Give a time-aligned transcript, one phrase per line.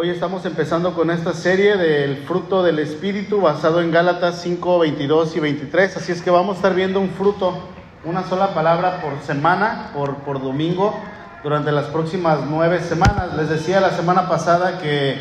[0.00, 5.34] Hoy estamos empezando con esta serie del fruto del Espíritu basado en Gálatas 5, 22
[5.34, 5.96] y 23.
[5.96, 7.58] Así es que vamos a estar viendo un fruto,
[8.04, 10.94] una sola palabra por semana, por, por domingo,
[11.42, 13.34] durante las próximas nueve semanas.
[13.36, 15.18] Les decía la semana pasada que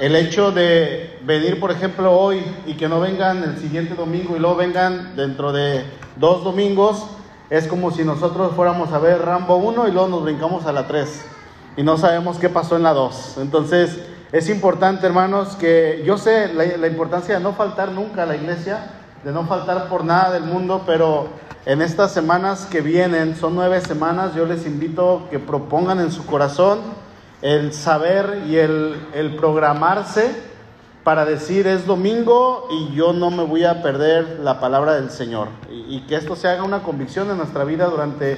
[0.00, 4.40] el hecho de venir, por ejemplo, hoy y que no vengan el siguiente domingo y
[4.40, 5.84] luego vengan dentro de
[6.16, 7.06] dos domingos,
[7.50, 10.88] es como si nosotros fuéramos a ver Rambo 1 y luego nos brincamos a la
[10.88, 11.24] 3
[11.78, 13.36] y no sabemos qué pasó en la 2.
[13.38, 14.00] Entonces,
[14.30, 18.90] es importante, hermanos, que yo sé la, importancia de no faltar nunca a la iglesia,
[19.24, 21.28] de no faltar por nada del mundo, pero
[21.64, 26.26] en estas semanas que vienen, son nueve semanas, yo les invito que propongan en su
[26.26, 26.80] corazón
[27.40, 30.30] el saber y el, el programarse
[31.04, 35.48] para decir es domingo y yo no me voy a perder la palabra del Señor.
[35.70, 38.36] Y, y, que esto se haga una convicción en nuestra vida durante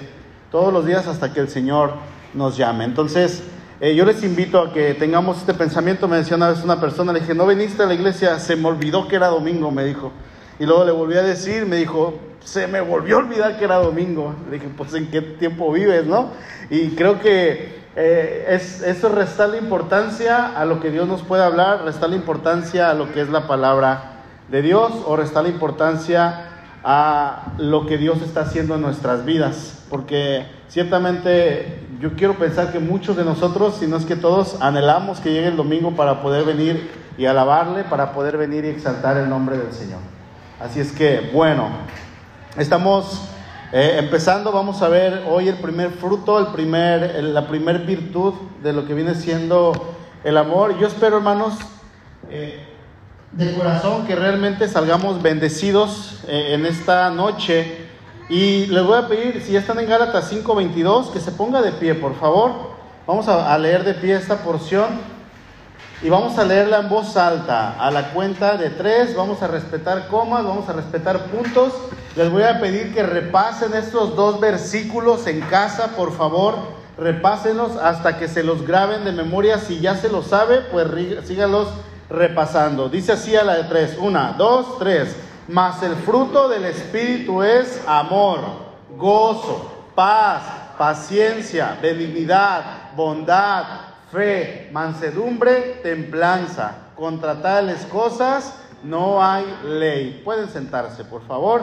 [0.53, 1.95] todos los días hasta que el Señor
[2.33, 2.84] nos llame.
[2.84, 3.42] Entonces,
[3.81, 6.06] eh, yo les invito a que tengamos este pensamiento.
[6.06, 8.69] Me decía una vez una persona, le dije, no viniste a la iglesia, se me
[8.69, 10.12] olvidó que era domingo, me dijo.
[10.59, 13.77] Y luego le volví a decir, me dijo, se me volvió a olvidar que era
[13.77, 14.34] domingo.
[14.51, 16.31] Le dije, pues en qué tiempo vives, ¿no?
[16.69, 21.42] Y creo que eh, es, eso resta la importancia a lo que Dios nos puede
[21.42, 24.20] hablar, resta la importancia a lo que es la palabra
[24.51, 26.48] de Dios o resta la importancia
[26.84, 29.84] a lo que Dios está haciendo en nuestras vidas.
[29.89, 35.20] Porque ciertamente yo quiero pensar que muchos de nosotros, si no es que todos, anhelamos
[35.20, 39.29] que llegue el domingo para poder venir y alabarle, para poder venir y exaltar el
[39.29, 39.98] nombre del Señor.
[40.59, 41.69] Así es que, bueno,
[42.57, 43.29] estamos
[43.73, 48.73] eh, empezando, vamos a ver hoy el primer fruto, el primer, la primer virtud de
[48.73, 50.79] lo que viene siendo el amor.
[50.79, 51.55] Yo espero, hermanos,
[52.31, 52.67] eh,
[53.33, 57.80] de corazón que realmente salgamos bendecidos eh, en esta noche.
[58.31, 61.73] Y les voy a pedir, si ya están en Gálatas 5:22, que se ponga de
[61.73, 62.53] pie, por favor.
[63.05, 64.86] Vamos a, leer de pie esta porción.
[66.00, 70.07] Y vamos a leerla en voz alta, a la cuenta de tres, vamos a respetar
[70.07, 71.73] comas, vamos a respetar puntos.
[72.14, 76.55] Les voy a pedir que repasen estos dos versículos en casa, por favor,
[76.97, 79.58] repásenlos hasta que se los graben de memoria.
[79.58, 80.86] Si ya se los sabe, pues
[81.27, 81.67] síganlos
[82.08, 82.89] repasando.
[82.89, 85.17] Dice así a la de tres, una, dos, tres.
[85.48, 88.40] Mas el fruto del Espíritu es amor,
[88.96, 90.42] gozo, paz,
[90.78, 96.74] paciencia, benignidad, bondad fe, mansedumbre, templanza.
[96.96, 100.20] Contra tales cosas no hay ley.
[100.24, 101.62] Pueden sentarse, por favor.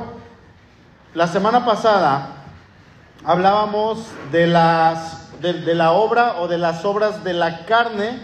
[1.13, 2.29] La semana pasada
[3.23, 8.19] hablábamos de, las, de, de, la obra o de las obras de la carne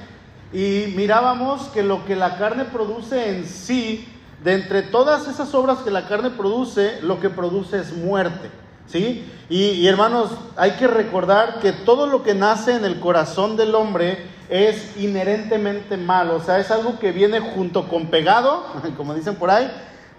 [0.51, 4.07] y mirábamos que lo que la carne produce en sí,
[4.43, 8.49] de entre todas esas obras que la carne produce, lo que produce es muerte.
[8.87, 9.31] ¿Sí?
[9.49, 14.25] Y, hermanos, hay que recordar que todo lo que nace en el corazón del hombre
[14.49, 18.65] es inherentemente malo, o sea, es algo que viene junto con pegado,
[18.97, 19.71] como dicen por ahí,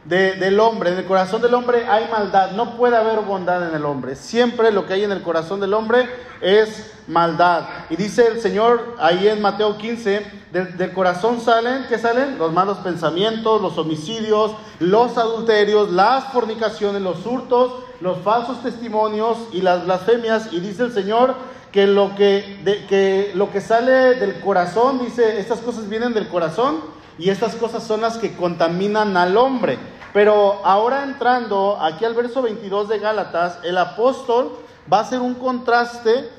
[0.04, 0.92] de, del hombre.
[0.92, 4.16] En el corazón del hombre hay maldad, no puede haber bondad en el hombre.
[4.16, 6.08] Siempre lo que hay en el corazón del hombre
[6.40, 7.66] es maldad.
[7.90, 10.24] Y dice el Señor ahí en Mateo 15,
[10.54, 12.38] del, corazón salen, ¿qué salen?
[12.38, 19.62] Los malos pensamientos, los homicidios, los adulterios, las fornicaciones, los hurtos, los falsos testimonios y
[19.62, 20.52] las blasfemias.
[20.52, 21.34] Y dice el Señor
[21.72, 26.28] que lo que, de, que lo que sale del corazón, dice, estas cosas vienen del
[26.28, 26.76] corazón
[27.18, 29.76] y estas cosas son las que contaminan al hombre.
[30.12, 34.52] Pero ahora entrando aquí al verso 22 de Gálatas, el apóstol
[34.92, 36.30] va a hacer un contraste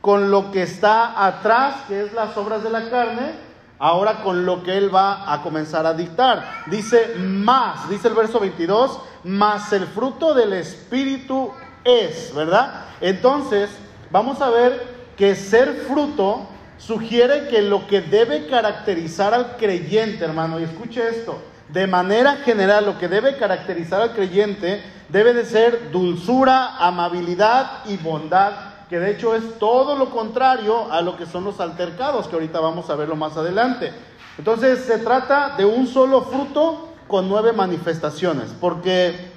[0.00, 3.45] con lo que está atrás, que es las obras de la carne,
[3.78, 6.64] ahora con lo que él va a comenzar a dictar.
[6.66, 11.50] Dice más, dice el verso 22, más el fruto del Espíritu
[11.84, 12.84] es, ¿verdad?
[13.00, 13.70] Entonces,
[14.10, 16.46] vamos a ver que ser fruto
[16.78, 22.86] sugiere que lo que debe caracterizar al creyente, hermano, y escuche esto, de manera general
[22.86, 29.10] lo que debe caracterizar al creyente debe de ser dulzura, amabilidad y bondad, que de
[29.10, 32.96] hecho es todo lo contrario a lo que son los altercados, que ahorita vamos a
[32.96, 33.92] verlo más adelante.
[34.38, 39.30] Entonces se trata de un solo fruto con nueve manifestaciones, porque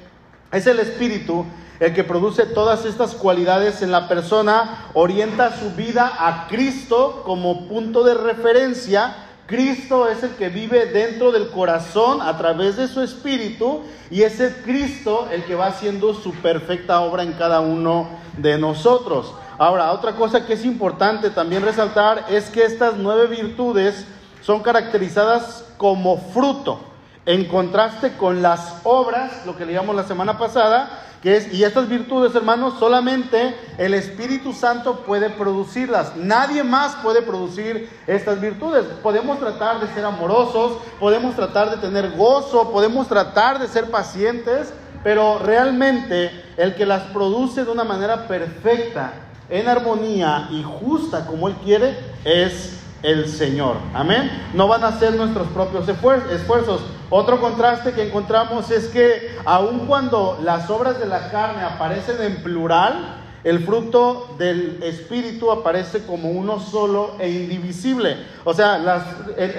[0.52, 1.46] es el Espíritu
[1.80, 7.68] el que produce todas estas cualidades en la persona, orienta su vida a Cristo como
[7.68, 9.29] punto de referencia.
[9.50, 13.82] Cristo es el que vive dentro del corazón a través de su espíritu
[14.12, 18.08] y es el Cristo el que va haciendo su perfecta obra en cada uno
[18.38, 19.34] de nosotros.
[19.58, 24.06] Ahora, otra cosa que es importante también resaltar es que estas nueve virtudes
[24.42, 26.89] son caracterizadas como fruto.
[27.26, 31.90] En contraste con las obras, lo que leíamos la semana pasada, que es, y estas
[31.90, 36.16] virtudes, hermanos, solamente el Espíritu Santo puede producirlas.
[36.16, 38.86] Nadie más puede producir estas virtudes.
[39.04, 44.74] Podemos tratar de ser amorosos, podemos tratar de tener gozo, podemos tratar de ser pacientes,
[45.04, 49.14] pero realmente el que las produce de una manera perfecta,
[49.50, 53.78] en armonía y justa como Él quiere, es el Señor.
[53.94, 54.30] Amén.
[54.54, 56.82] No van a ser nuestros propios esfuerzos.
[57.10, 62.44] Otro contraste que encontramos es que aun cuando las obras de la carne aparecen en
[62.44, 68.18] plural, el fruto del Espíritu aparece como uno solo e indivisible.
[68.44, 69.04] O sea, las,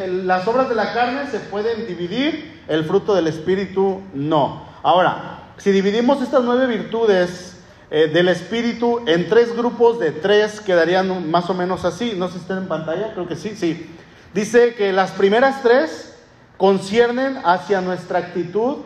[0.08, 4.64] las obras de la carne se pueden dividir, el fruto del Espíritu no.
[4.82, 7.59] Ahora, si dividimos estas nueve virtudes
[7.90, 12.14] eh, del Espíritu en tres grupos de tres, quedarían más o menos así.
[12.16, 13.96] No sé si están en pantalla, creo que sí, sí.
[14.32, 16.14] Dice que las primeras tres
[16.56, 18.76] conciernen hacia nuestra actitud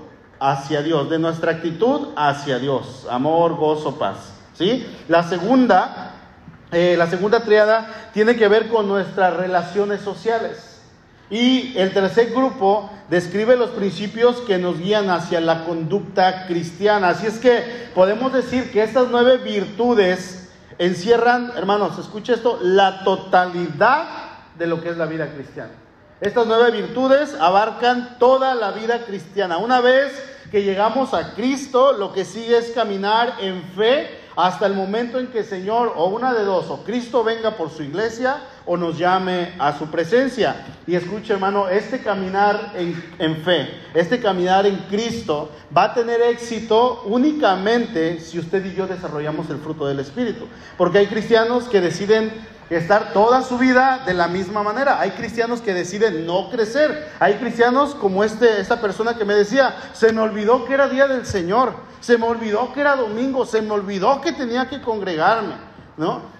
[0.40, 4.34] hacia Dios, de nuestra actitud hacia Dios, amor, gozo, paz.
[4.54, 4.86] ¿sí?
[5.08, 6.12] La segunda,
[6.72, 10.73] eh, la segunda triada tiene que ver con nuestras relaciones sociales.
[11.34, 17.08] Y el tercer grupo describe los principios que nos guían hacia la conducta cristiana.
[17.08, 20.48] Así es que podemos decir que estas nueve virtudes
[20.78, 24.06] encierran, hermanos, escuche esto, la totalidad
[24.56, 25.72] de lo que es la vida cristiana.
[26.20, 29.58] Estas nueve virtudes abarcan toda la vida cristiana.
[29.58, 30.12] Una vez
[30.52, 35.26] que llegamos a Cristo, lo que sigue es caminar en fe hasta el momento en
[35.26, 38.98] que el Señor, o una de dos, o Cristo venga por su iglesia, o nos
[38.98, 40.66] llame a su presencia.
[40.86, 46.20] Y escuche, hermano, este caminar en, en, fe, este caminar en Cristo, va a tener
[46.22, 50.46] éxito únicamente si usted y yo desarrollamos el fruto del Espíritu.
[50.76, 52.32] Porque hay cristianos que deciden
[52.70, 55.00] estar toda su vida de la misma manera.
[55.00, 57.10] Hay cristianos que deciden no crecer.
[57.20, 61.06] Hay cristianos como este, esta persona que me decía, se me olvidó que era día
[61.06, 65.54] del Señor, se me olvidó que era domingo, se me olvidó que tenía que congregarme,
[65.96, 66.33] ¿no?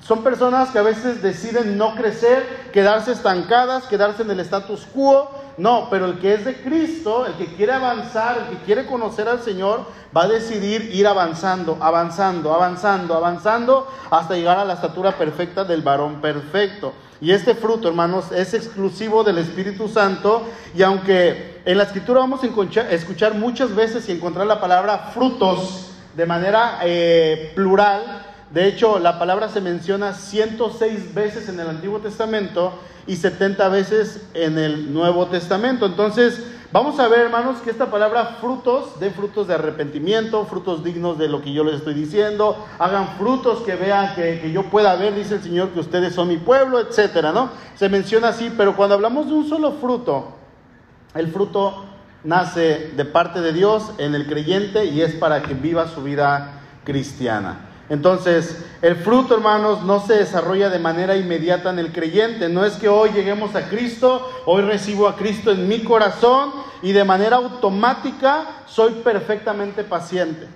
[0.00, 5.30] Son personas que a veces deciden no crecer, quedarse estancadas, quedarse en el status quo.
[5.58, 9.28] No, pero el que es de Cristo, el que quiere avanzar, el que quiere conocer
[9.28, 9.84] al Señor,
[10.16, 15.82] va a decidir ir avanzando, avanzando, avanzando, avanzando, hasta llegar a la estatura perfecta del
[15.82, 16.94] varón perfecto.
[17.20, 20.42] Y este fruto, hermanos, es exclusivo del Espíritu Santo.
[20.74, 22.46] Y aunque en la Escritura vamos a
[22.90, 29.18] escuchar muchas veces y encontrar la palabra frutos de manera eh, plural, de hecho, la
[29.18, 32.74] palabra se menciona 106 veces en el Antiguo Testamento
[33.06, 35.86] y 70 veces en el Nuevo Testamento.
[35.86, 41.16] Entonces, vamos a ver, hermanos, que esta palabra frutos, de frutos de arrepentimiento, frutos dignos
[41.16, 44.96] de lo que yo les estoy diciendo, hagan frutos que vean que, que yo pueda
[44.96, 47.48] ver, dice el Señor, que ustedes son mi pueblo, etcétera, ¿no?
[47.76, 50.28] Se menciona así, pero cuando hablamos de un solo fruto,
[51.14, 51.86] el fruto
[52.22, 56.60] nace de parte de Dios en el creyente y es para que viva su vida
[56.84, 57.71] cristiana.
[57.88, 62.48] Entonces, el fruto, hermanos, no se desarrolla de manera inmediata en el creyente.
[62.48, 66.92] No es que hoy lleguemos a Cristo, hoy recibo a Cristo en mi corazón y
[66.92, 70.48] de manera automática soy perfectamente paciente.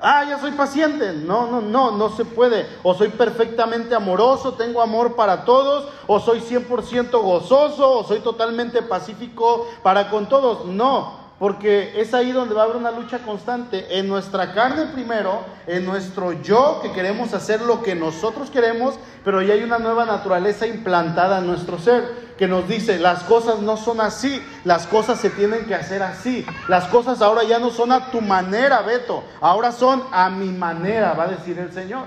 [0.00, 1.12] Ah, ya soy paciente.
[1.12, 2.66] No, no, no, no se puede.
[2.82, 8.82] O soy perfectamente amoroso, tengo amor para todos, o soy 100% gozoso, o soy totalmente
[8.82, 10.66] pacífico para con todos.
[10.66, 13.98] No, porque es ahí donde va a haber una lucha constante.
[13.98, 18.94] En nuestra carne primero, en nuestro yo que queremos hacer lo que nosotros queremos,
[19.24, 23.60] pero ya hay una nueva naturaleza implantada en nuestro ser que nos dice, las cosas
[23.60, 27.70] no son así, las cosas se tienen que hacer así, las cosas ahora ya no
[27.70, 32.04] son a tu manera, Beto, ahora son a mi manera, va a decir el Señor.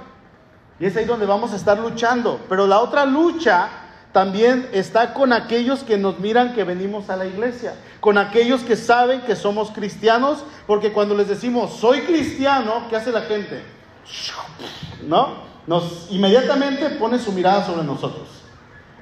[0.80, 3.68] Y es ahí donde vamos a estar luchando, pero la otra lucha
[4.12, 8.76] también está con aquellos que nos miran que venimos a la iglesia, con aquellos que
[8.76, 13.64] saben que somos cristianos, porque cuando les decimos soy cristiano, ¿qué hace la gente?
[15.08, 15.50] ¿No?
[15.68, 18.28] Nos inmediatamente pone su mirada sobre nosotros,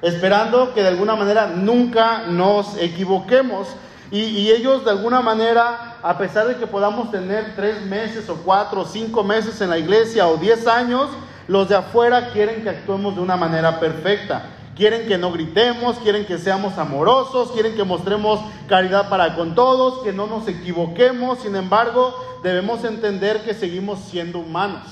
[0.02, 3.68] esperando que de alguna manera nunca nos equivoquemos.
[4.10, 8.36] Y, y, ellos de alguna manera, a pesar de que podamos tener tres meses o
[8.36, 11.10] cuatro o cinco meses en la iglesia o diez años,
[11.46, 14.46] los de afuera quieren que actuemos de una manera perfecta.
[14.78, 20.04] Quieren que no gritemos, quieren que seamos amorosos, quieren que mostremos caridad para con todos,
[20.04, 21.40] que no nos equivoquemos.
[21.40, 24.86] Sin embargo, debemos entender que seguimos siendo humanos.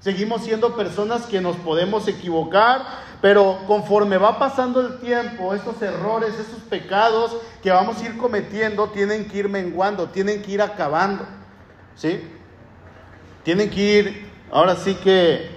[0.00, 2.82] Seguimos siendo personas que nos podemos equivocar,
[3.22, 8.88] pero conforme va pasando el tiempo, estos errores, esos pecados que vamos a ir cometiendo,
[8.88, 11.24] tienen que ir menguando, tienen que ir acabando.
[11.94, 12.20] ¿Sí?
[13.44, 15.56] Tienen que ir, ahora sí que,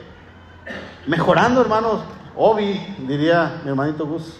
[1.08, 2.02] mejorando, hermanos.
[2.38, 4.34] Obi, diría mi hermanito Gus,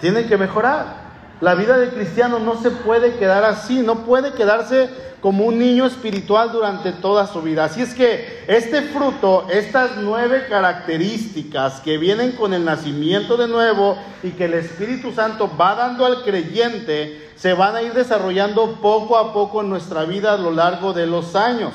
[0.00, 1.04] tienen que mejorar.
[1.40, 4.88] La vida de cristiano no se puede quedar así, no puede quedarse
[5.20, 7.64] como un niño espiritual durante toda su vida.
[7.64, 13.96] Así es que este fruto, estas nueve características que vienen con el nacimiento de nuevo
[14.22, 19.16] y que el Espíritu Santo va dando al creyente, se van a ir desarrollando poco
[19.16, 21.72] a poco en nuestra vida a lo largo de los años.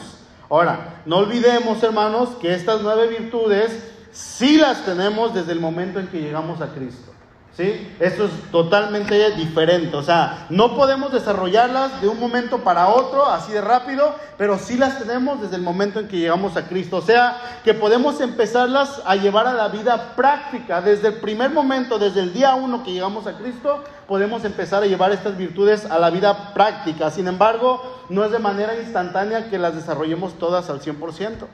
[0.50, 3.72] Ahora, no olvidemos, hermanos, que estas nueve virtudes
[4.12, 7.10] sí las tenemos desde el momento en que llegamos a Cristo.
[7.58, 7.94] ¿Sí?
[8.00, 9.94] Esto es totalmente diferente.
[9.98, 14.78] O sea, no podemos desarrollarlas de un momento para otro, así de rápido, pero sí
[14.78, 16.96] las tenemos desde el momento en que llegamos a Cristo.
[16.96, 20.80] O sea, que podemos empezarlas a llevar a la vida práctica.
[20.80, 24.86] Desde el primer momento, desde el día uno que llegamos a Cristo, podemos empezar a
[24.86, 27.12] llevar estas virtudes a la vida práctica.
[27.12, 31.46] Sin embargo, no es de manera instantánea que las desarrollemos todas al 100%.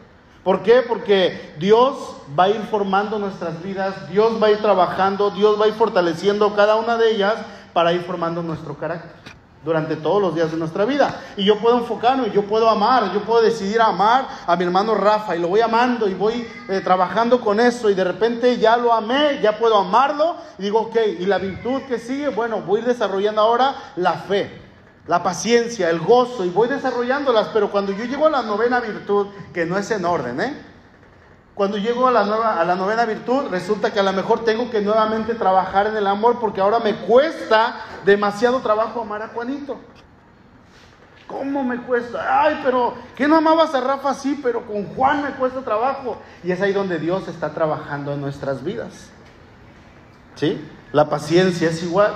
[0.45, 0.83] ¿Por qué?
[0.87, 5.65] Porque Dios va a ir formando nuestras vidas, Dios va a ir trabajando, Dios va
[5.65, 7.33] a ir fortaleciendo cada una de ellas
[7.73, 9.09] para ir formando nuestro carácter
[9.63, 11.19] durante todos los días de nuestra vida.
[11.35, 15.35] Y yo puedo enfocarme, yo puedo amar, yo puedo decidir amar a mi hermano Rafa
[15.35, 18.93] y lo voy amando y voy eh, trabajando con eso y de repente ya lo
[18.93, 23.41] amé, ya puedo amarlo y digo, ok, y la virtud que sigue, bueno, voy desarrollando
[23.41, 24.64] ahora la fe
[25.07, 29.27] la paciencia, el gozo, y voy desarrollándolas, pero cuando yo llego a la novena virtud,
[29.53, 30.57] que no es en orden, ¿eh?
[31.53, 34.69] Cuando llego a la, nueva, a la novena virtud, resulta que a lo mejor tengo
[34.69, 39.79] que nuevamente trabajar en el amor, porque ahora me cuesta demasiado trabajo amar a Juanito.
[41.27, 42.43] ¿Cómo me cuesta?
[42.43, 44.39] Ay, pero ¿qué no amabas a Rafa así?
[44.43, 46.17] Pero con Juan me cuesta trabajo.
[46.43, 49.09] Y es ahí donde Dios está trabajando en nuestras vidas.
[50.35, 50.63] ¿Sí?
[50.91, 52.13] La paciencia es igual.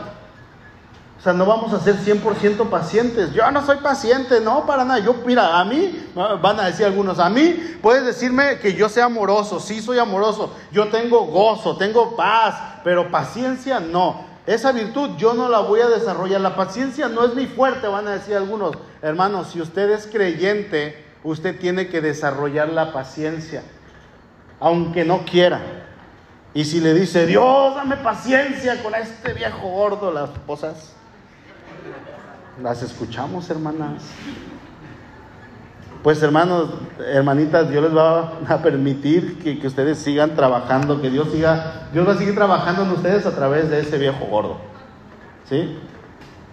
[1.19, 3.33] O sea, no vamos a ser 100% pacientes.
[3.33, 4.99] Yo no soy paciente, no, para nada.
[4.99, 9.05] Yo, mira, a mí, van a decir algunos, a mí puedes decirme que yo sea
[9.05, 14.29] amoroso, sí soy amoroso, yo tengo gozo, tengo paz, pero paciencia no.
[14.47, 16.39] Esa virtud yo no la voy a desarrollar.
[16.39, 18.77] La paciencia no es mi fuerte, van a decir algunos.
[19.01, 23.61] Hermanos, si usted es creyente, usted tiene que desarrollar la paciencia,
[24.61, 25.61] aunque no quiera.
[26.53, 30.95] Y si le dice, Dios, dame paciencia con este viejo gordo, las esposas
[32.61, 34.03] las escuchamos, hermanas.
[36.03, 36.69] Pues hermanos,
[37.13, 42.13] hermanitas, Dios les va a permitir que, ustedes sigan trabajando, que Dios siga, Dios va
[42.13, 44.57] a seguir trabajando en ustedes a través de ese viejo gordo.
[45.49, 45.77] ¿Sí?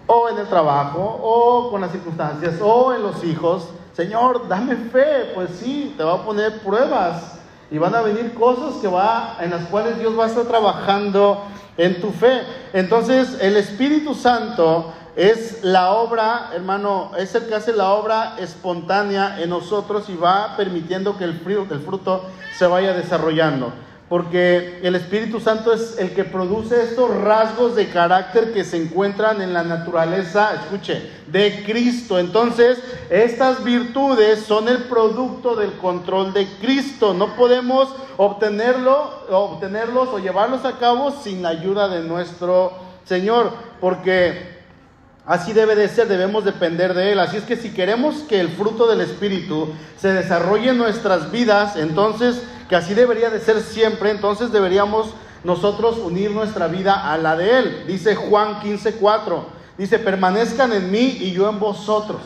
[0.06, 3.68] O en el trabajo, o con las circunstancias, o en los hijos.
[3.92, 7.38] Señor, dame fe, pues sí, te va a poner pruebas
[7.70, 11.42] y van a venir cosas que va, en las cuales Dios va a estar trabajando
[11.76, 12.42] en tu fe.
[12.72, 19.40] Entonces, el Espíritu Santo es la obra, hermano, es el que hace la obra espontánea
[19.40, 23.72] en nosotros y va permitiendo que el fruto, el fruto se vaya desarrollando.
[24.10, 29.40] Porque el Espíritu Santo es el que produce estos rasgos de carácter que se encuentran
[29.40, 32.18] en la naturaleza, escuche, de Cristo.
[32.18, 32.78] Entonces,
[33.10, 37.14] estas virtudes son el producto del control de Cristo.
[37.14, 42.74] No podemos obtenerlo, obtenerlos o llevarlos a cabo sin la ayuda de nuestro
[43.06, 44.55] Señor, porque
[45.26, 47.18] Así debe de ser, debemos depender de Él.
[47.18, 51.74] Así es que si queremos que el fruto del Espíritu se desarrolle en nuestras vidas,
[51.74, 55.08] entonces, que así debería de ser siempre, entonces deberíamos
[55.42, 57.84] nosotros unir nuestra vida a la de Él.
[57.88, 59.44] Dice Juan 15:4,
[59.76, 62.20] dice, permanezcan en mí y yo en vosotros.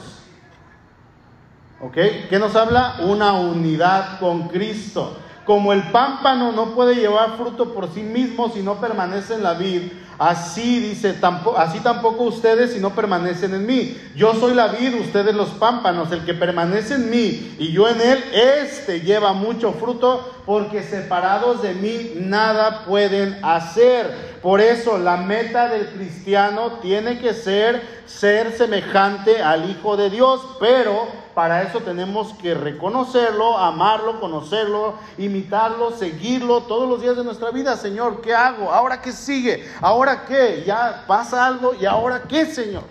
[1.80, 1.97] ¿Ok?
[2.28, 2.97] ¿Qué nos habla?
[3.00, 5.16] Una unidad con Cristo.
[5.47, 9.54] Como el pámpano no puede llevar fruto por sí mismo si no permanece en la
[9.54, 9.90] vid,
[10.21, 13.97] Así dice, tampoco, así tampoco ustedes si no permanecen en mí.
[14.15, 16.12] Yo soy la vid, ustedes los pámpanos.
[16.12, 21.62] El que permanece en mí y yo en él, este lleva mucho fruto, porque separados
[21.62, 24.39] de mí nada pueden hacer.
[24.43, 30.43] Por eso la meta del cristiano tiene que ser ser semejante al Hijo de Dios,
[30.61, 37.51] pero para eso tenemos que reconocerlo, amarlo, conocerlo, imitarlo, seguirlo todos los días de nuestra
[37.51, 37.77] vida.
[37.77, 38.71] Señor, ¿qué hago?
[38.71, 39.69] ¿Ahora qué sigue?
[39.81, 40.65] ¿Ahora qué?
[40.67, 42.83] Ya pasa algo y ahora qué, Señor?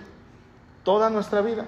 [0.83, 1.65] Toda nuestra vida,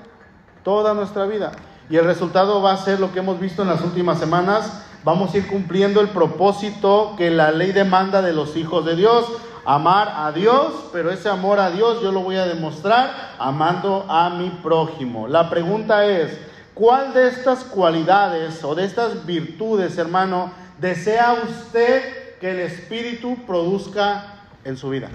[0.64, 1.52] toda nuestra vida.
[1.90, 4.84] Y el resultado va a ser lo que hemos visto en las últimas semanas.
[5.04, 9.26] Vamos a ir cumpliendo el propósito que la ley demanda de los hijos de Dios
[9.66, 14.30] amar a Dios, pero ese amor a Dios yo lo voy a demostrar amando a
[14.30, 15.28] mi prójimo.
[15.28, 16.40] La pregunta es,
[16.82, 24.48] ¿Cuál de estas cualidades o de estas virtudes, hermano, desea usted que el Espíritu produzca
[24.64, 25.10] en su vida?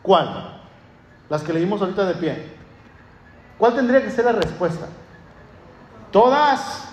[0.00, 0.58] ¿Cuál?
[1.28, 2.56] Las que leímos ahorita de pie.
[3.58, 4.86] ¿Cuál tendría que ser la respuesta?
[6.10, 6.88] Todas.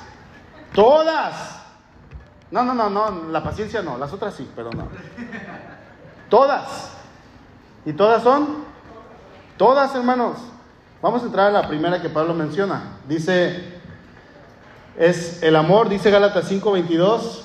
[0.74, 1.62] Todas.
[2.52, 4.90] No, no, no, no, la paciencia no, las otras sí, pero no.
[6.28, 6.92] Todas.
[7.86, 8.66] ¿Y todas son?
[9.56, 10.40] Todas, hermanos.
[11.02, 12.98] Vamos a entrar a la primera que Pablo menciona.
[13.08, 13.79] Dice,
[14.98, 17.44] es el amor, dice Gálatas 5:22,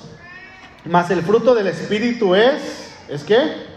[0.86, 3.74] más el fruto del Espíritu es, ¿es qué?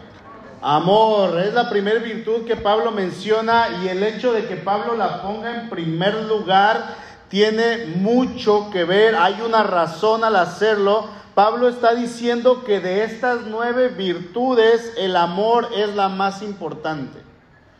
[0.62, 5.22] Amor, es la primera virtud que Pablo menciona y el hecho de que Pablo la
[5.22, 6.96] ponga en primer lugar
[7.30, 11.08] tiene mucho que ver, hay una razón al hacerlo.
[11.36, 17.27] Pablo está diciendo que de estas nueve virtudes el amor es la más importante.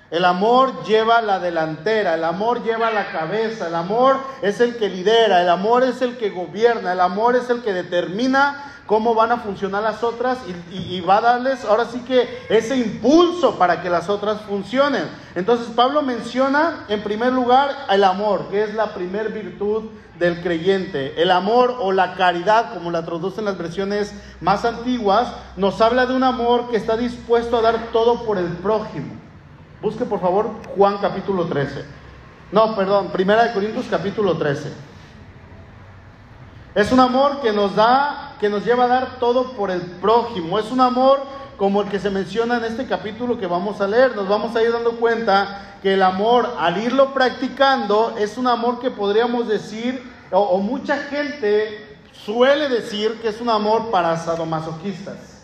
[0.10, 4.88] El amor lleva la delantera, el amor lleva la cabeza, el amor es el que
[4.88, 9.34] lidera, el amor es el que gobierna, el amor es el que determina cómo van
[9.34, 10.38] a funcionar las otras
[10.72, 15.04] y, va a darles ahora sí que ese impulso para que las otras funcionen.
[15.36, 21.22] Entonces Pablo menciona en primer lugar el amor, que es la primer virtud del creyente.
[21.22, 26.16] El amor o la caridad, como la traducen las versiones más antiguas, nos habla de
[26.16, 29.27] un amor que está dispuesto a dar todo por el prójimo.
[29.82, 31.86] Busque por favor Juan capítulo 13.
[32.52, 34.74] No, perdón, Primera de Corintios capítulo 13.
[36.74, 40.58] Es un amor que nos da, que nos lleva a dar todo por el prójimo.
[40.58, 41.22] Es un amor
[41.58, 44.16] como el que se menciona en este capítulo que vamos a leer.
[44.16, 48.80] Nos vamos a ir dando cuenta que el amor, al irlo practicando, es un amor
[48.80, 55.37] que podríamos decir, o, o mucha gente suele decir que es un amor para sadomasoquistas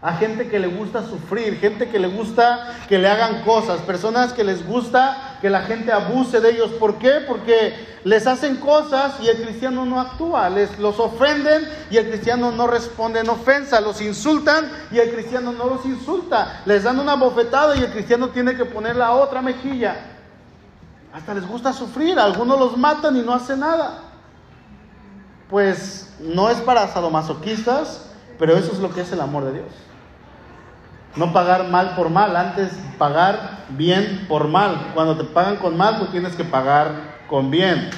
[0.00, 4.32] a gente que le gusta sufrir, gente que le gusta que le hagan cosas, personas
[4.32, 6.70] que les gusta que la gente abuse de ellos.
[6.72, 7.24] ¿Por qué?
[7.26, 7.74] Porque
[8.04, 12.68] les hacen cosas y el cristiano no actúa, les los ofenden y el cristiano no
[12.68, 17.76] responde en ofensa, los insultan y el cristiano no los insulta, les dan una bofetada
[17.76, 19.96] y el cristiano tiene que poner la otra mejilla.
[21.12, 24.02] Hasta les gusta sufrir, algunos los matan y no hacen nada.
[25.50, 29.87] Pues no es para sadomasoquistas, pero eso es lo que es el amor de Dios.
[31.16, 34.92] No pagar mal por mal, antes pagar bien por mal.
[34.94, 37.90] Cuando te pagan con mal, tú tienes que pagar con bien.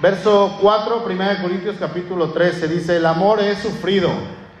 [0.00, 4.10] Verso 4, 1 Corintios capítulo 13, dice, el amor es sufrido,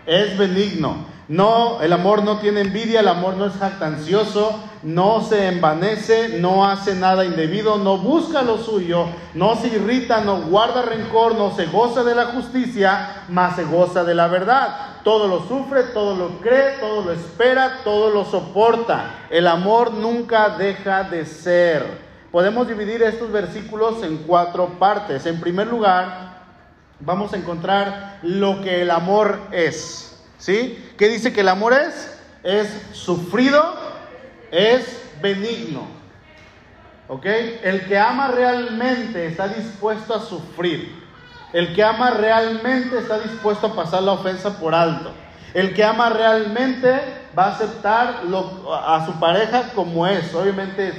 [0.06, 1.15] es benigno.
[1.28, 6.64] No, el amor no tiene envidia, el amor no es jactancioso, no se envanece, no
[6.64, 11.66] hace nada indebido, no busca lo suyo, no se irrita, no guarda rencor, no se
[11.66, 16.40] goza de la justicia, mas se goza de la verdad todo lo sufre, todo lo
[16.40, 19.04] cree, todo lo espera, todo lo soporta.
[19.30, 21.86] El amor nunca deja de ser.
[22.32, 25.24] Podemos dividir estos versículos en cuatro partes.
[25.26, 26.42] En primer lugar,
[26.98, 30.05] vamos a encontrar lo que el amor es.
[30.38, 30.92] ¿Sí?
[30.96, 32.18] ¿Qué dice que el amor es?
[32.42, 33.74] Es sufrido,
[34.50, 35.86] es benigno.
[37.08, 37.24] ¿Ok?
[37.24, 41.04] El que ama realmente está dispuesto a sufrir.
[41.52, 45.12] El que ama realmente está dispuesto a pasar la ofensa por alto.
[45.54, 47.00] El que ama realmente
[47.36, 48.22] va a aceptar
[48.84, 50.92] a su pareja como es, obviamente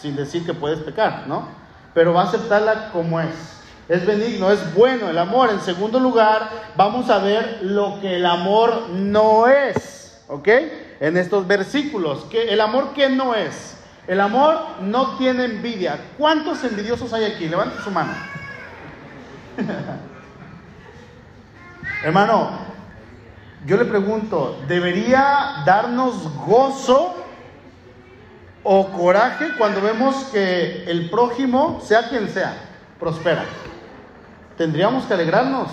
[0.00, 1.48] sin decir que puedes pecar, ¿no?
[1.94, 3.59] Pero va a aceptarla como es.
[3.90, 5.50] Es benigno, es bueno el amor.
[5.50, 10.48] En segundo lugar, vamos a ver lo que el amor no es, ¿ok?
[11.00, 13.76] En estos versículos, que el amor que no es.
[14.06, 15.98] El amor no tiene envidia.
[16.16, 17.48] ¿Cuántos envidiosos hay aquí?
[17.48, 18.12] Levante su mano.
[22.04, 22.50] Hermano,
[23.66, 27.16] yo le pregunto, ¿debería darnos gozo
[28.62, 32.54] o coraje cuando vemos que el prójimo, sea quien sea,
[33.00, 33.42] prospera?
[34.60, 35.70] Tendríamos que alegrarnos.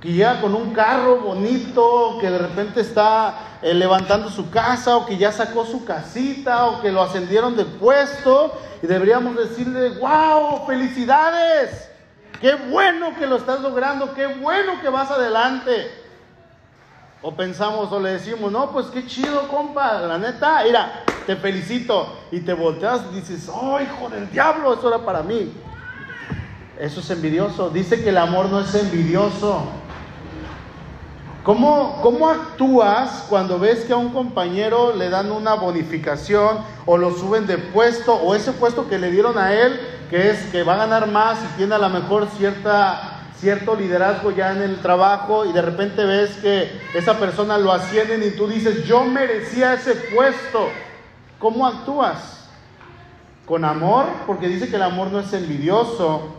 [0.00, 5.06] Que llega con un carro bonito, que de repente está eh, levantando su casa, o
[5.06, 10.66] que ya sacó su casita, o que lo ascendieron de puesto, y deberíamos decirle, wow,
[10.66, 11.88] felicidades.
[12.40, 15.88] Qué bueno que lo estás logrando, qué bueno que vas adelante.
[17.22, 22.12] O pensamos o le decimos, no, pues qué chido, compa, la neta, mira, te felicito.
[22.32, 25.52] Y te volteas y dices, oh, hijo del diablo, eso era para mí.
[26.78, 27.70] Eso es envidioso.
[27.70, 29.64] Dice que el amor no es envidioso.
[31.42, 37.10] ¿Cómo, ¿Cómo actúas cuando ves que a un compañero le dan una bonificación o lo
[37.10, 40.74] suben de puesto o ese puesto que le dieron a él, que es que va
[40.74, 45.46] a ganar más y tiene a lo mejor cierta, cierto liderazgo ya en el trabajo
[45.46, 49.94] y de repente ves que esa persona lo ascienden y tú dices, yo merecía ese
[50.14, 50.68] puesto?
[51.40, 52.50] ¿Cómo actúas?
[53.46, 54.04] ¿Con amor?
[54.26, 56.37] Porque dice que el amor no es envidioso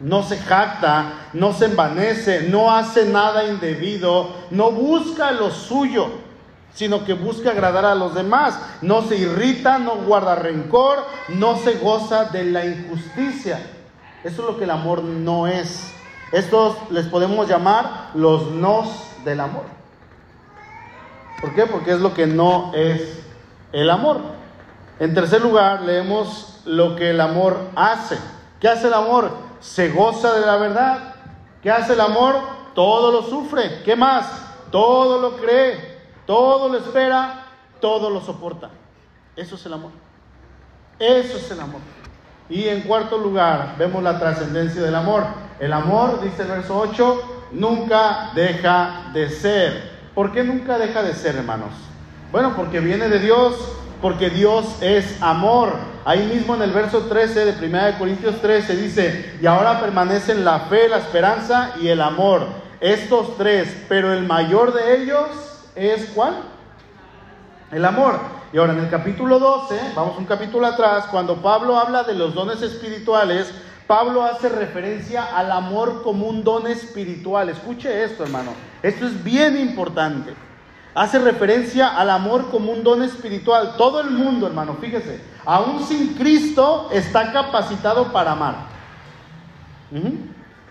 [0.00, 6.08] no se jacta, no se envanece, no hace nada indebido, no busca lo suyo,
[6.72, 11.74] sino que busca agradar a los demás, no se irrita, no guarda rencor, no se
[11.74, 13.60] goza de la injusticia.
[14.24, 15.92] Eso es lo que el amor no es.
[16.32, 18.88] Estos les podemos llamar los nos
[19.24, 19.64] del amor.
[21.40, 21.66] ¿Por qué?
[21.66, 23.20] Porque es lo que no es
[23.72, 24.20] el amor.
[24.98, 28.18] En tercer lugar, leemos lo que el amor hace.
[28.60, 29.49] ¿Qué hace el amor?
[29.60, 31.14] Se goza de la verdad.
[31.62, 32.36] ¿Qué hace el amor?
[32.74, 33.82] Todo lo sufre.
[33.84, 34.48] ¿Qué más?
[34.70, 37.46] Todo lo cree, todo lo espera,
[37.80, 38.70] todo lo soporta.
[39.36, 39.90] Eso es el amor.
[40.98, 41.80] Eso es el amor.
[42.48, 45.24] Y en cuarto lugar, vemos la trascendencia del amor.
[45.58, 49.90] El amor, dice el verso 8, nunca deja de ser.
[50.14, 51.70] ¿Por qué nunca deja de ser, hermanos?
[52.32, 53.56] Bueno, porque viene de Dios,
[54.00, 55.74] porque Dios es amor.
[56.04, 60.60] Ahí mismo en el verso 13 de 1 Corintios 13 dice, y ahora permanecen la
[60.60, 62.46] fe, la esperanza y el amor.
[62.80, 65.28] Estos tres, pero el mayor de ellos
[65.74, 66.34] es ¿cuál?
[67.70, 68.18] El amor.
[68.52, 72.34] Y ahora en el capítulo 12, vamos un capítulo atrás, cuando Pablo habla de los
[72.34, 73.52] dones espirituales,
[73.86, 77.48] Pablo hace referencia al amor como un don espiritual.
[77.48, 78.52] Escuche esto, hermano.
[78.82, 80.32] Esto es bien importante.
[80.94, 83.74] Hace referencia al amor como un don espiritual.
[83.76, 88.56] Todo el mundo, hermano, fíjese, aún sin Cristo está capacitado para amar.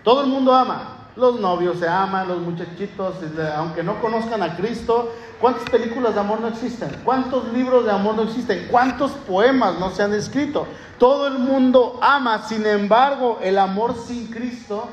[0.04, 0.96] Todo el mundo ama.
[1.16, 3.16] Los novios se aman, los muchachitos,
[3.56, 6.88] aunque no conozcan a Cristo, ¿cuántas películas de amor no existen?
[7.04, 8.68] ¿Cuántos libros de amor no existen?
[8.70, 10.66] ¿Cuántos poemas no se han escrito?
[10.98, 14.88] Todo el mundo ama, sin embargo, el amor sin Cristo,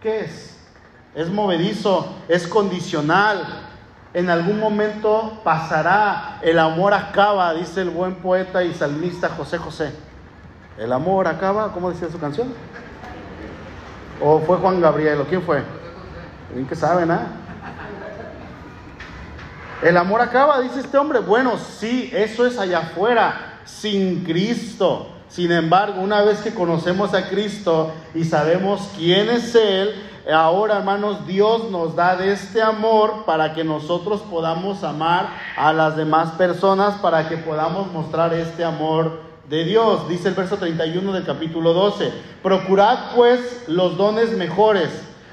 [0.00, 0.56] ¿qué es?
[1.14, 3.69] Es movedizo, es condicional.
[4.12, 9.92] En algún momento pasará, el amor acaba, dice el buen poeta y salmista José José.
[10.78, 12.52] El amor acaba, ¿cómo decía su canción?
[14.20, 15.20] ¿O fue Juan Gabriel?
[15.20, 15.62] ¿O quién fue?
[16.52, 17.28] Bien que saben, ¿ah?
[19.82, 21.20] El amor acaba, dice este hombre.
[21.20, 25.08] Bueno, sí, eso es allá afuera, sin Cristo.
[25.28, 31.26] Sin embargo, una vez que conocemos a Cristo y sabemos quién es Él, ahora hermanos,
[31.26, 36.94] Dios nos da de este amor para que nosotros podamos amar a las demás personas,
[37.00, 40.08] para que podamos mostrar este amor de Dios.
[40.08, 42.12] Dice el verso 31 del capítulo 12,
[42.42, 44.90] procurad pues los dones mejores,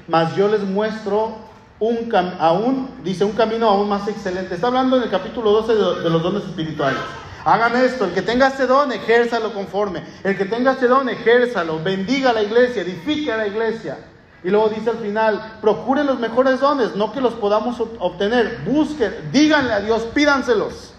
[0.08, 1.36] mas yo les muestro
[1.80, 4.54] un aún, dice, un camino aún más excelente.
[4.54, 6.98] Está hablando en el capítulo 12 de, de los dones espirituales.
[7.44, 10.02] Hagan esto, el que tenga este don, ejérzalo conforme.
[10.24, 11.82] El que tenga este don, ejérzalo.
[11.82, 13.98] Bendiga a la iglesia, edifique a la iglesia.
[14.44, 18.60] Y luego dice al final, procuren los mejores dones, no que los podamos obtener.
[18.64, 20.92] Busquen, díganle a Dios, pídanselos.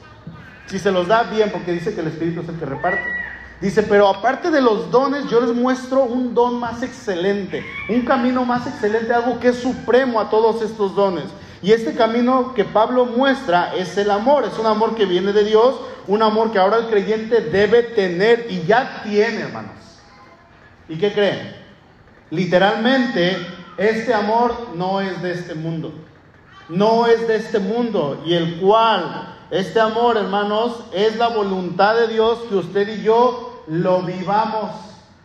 [0.65, 3.01] Si se los da bien, porque dice que el Espíritu es el que reparte.
[3.61, 8.45] Dice, pero aparte de los dones, yo les muestro un don más excelente, un camino
[8.45, 11.25] más excelente, algo que es supremo a todos estos dones.
[11.61, 15.43] Y este camino que Pablo muestra es el amor, es un amor que viene de
[15.43, 15.75] Dios,
[16.07, 19.73] un amor que ahora el creyente debe tener y ya tiene, hermanos.
[20.87, 21.58] ¿Y qué creen?
[22.31, 23.37] Literalmente,
[23.77, 25.93] este amor no es de este mundo.
[26.67, 28.21] No es de este mundo.
[28.25, 33.63] Y el cual, este amor, hermanos, es la voluntad de Dios que usted y yo
[33.67, 34.71] lo vivamos,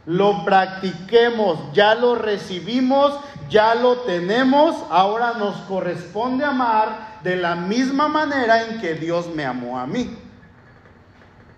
[0.06, 3.18] lo practiquemos, ya lo recibimos,
[3.50, 4.76] ya lo tenemos.
[4.90, 10.16] Ahora nos corresponde amar de la misma manera en que Dios me amó a mí.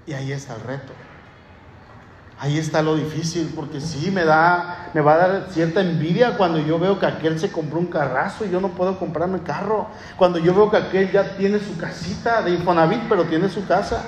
[0.06, 1.05] Y ahí está el reto.
[2.38, 6.58] Ahí está lo difícil, porque sí me da, me va a dar cierta envidia cuando
[6.58, 9.86] yo veo que aquel se compró un carrazo y yo no puedo comprarme carro.
[10.18, 14.04] Cuando yo veo que aquel ya tiene su casita de Infonavit, pero tiene su casa.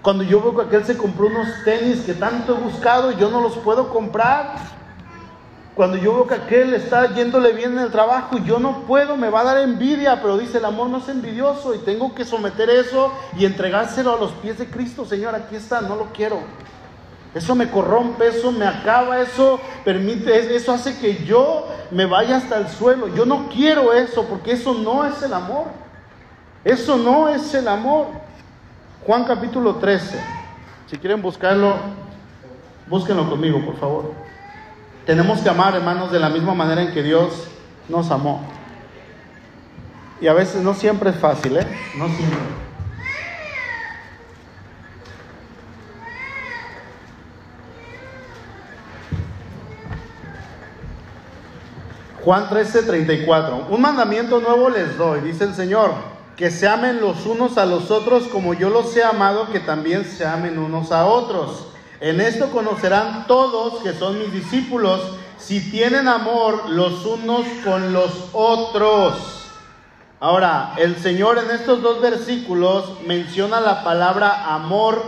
[0.00, 3.30] Cuando yo veo que aquel se compró unos tenis que tanto he buscado y yo
[3.30, 4.54] no los puedo comprar.
[5.74, 9.18] Cuando yo veo que aquel está yéndole bien en el trabajo y yo no puedo,
[9.18, 12.24] me va a dar envidia, pero dice, el amor no es envidioso y tengo que
[12.24, 15.04] someter eso y entregárselo a los pies de Cristo.
[15.04, 16.38] Señor, aquí está, no lo quiero.
[17.36, 22.56] Eso me corrompe, eso me acaba, eso permite, eso hace que yo me vaya hasta
[22.56, 23.14] el suelo.
[23.14, 25.66] Yo no quiero eso porque eso no es el amor.
[26.64, 28.06] Eso no es el amor.
[29.04, 30.18] Juan capítulo 13.
[30.86, 31.74] Si quieren buscarlo,
[32.86, 34.12] búsquenlo conmigo, por favor.
[35.04, 37.48] Tenemos que amar, hermanos, de la misma manera en que Dios
[37.90, 38.40] nos amó.
[40.22, 41.66] Y a veces no siempre es fácil, ¿eh?
[41.98, 42.38] No siempre.
[52.26, 53.68] Juan 13, 34.
[53.70, 55.92] Un mandamiento nuevo les doy, dice el Señor,
[56.34, 60.04] que se amen los unos a los otros como yo los he amado, que también
[60.04, 61.68] se amen unos a otros.
[62.00, 65.00] En esto conocerán todos que son mis discípulos
[65.38, 69.52] si tienen amor los unos con los otros.
[70.18, 75.00] Ahora, el Señor en estos dos versículos menciona la palabra amor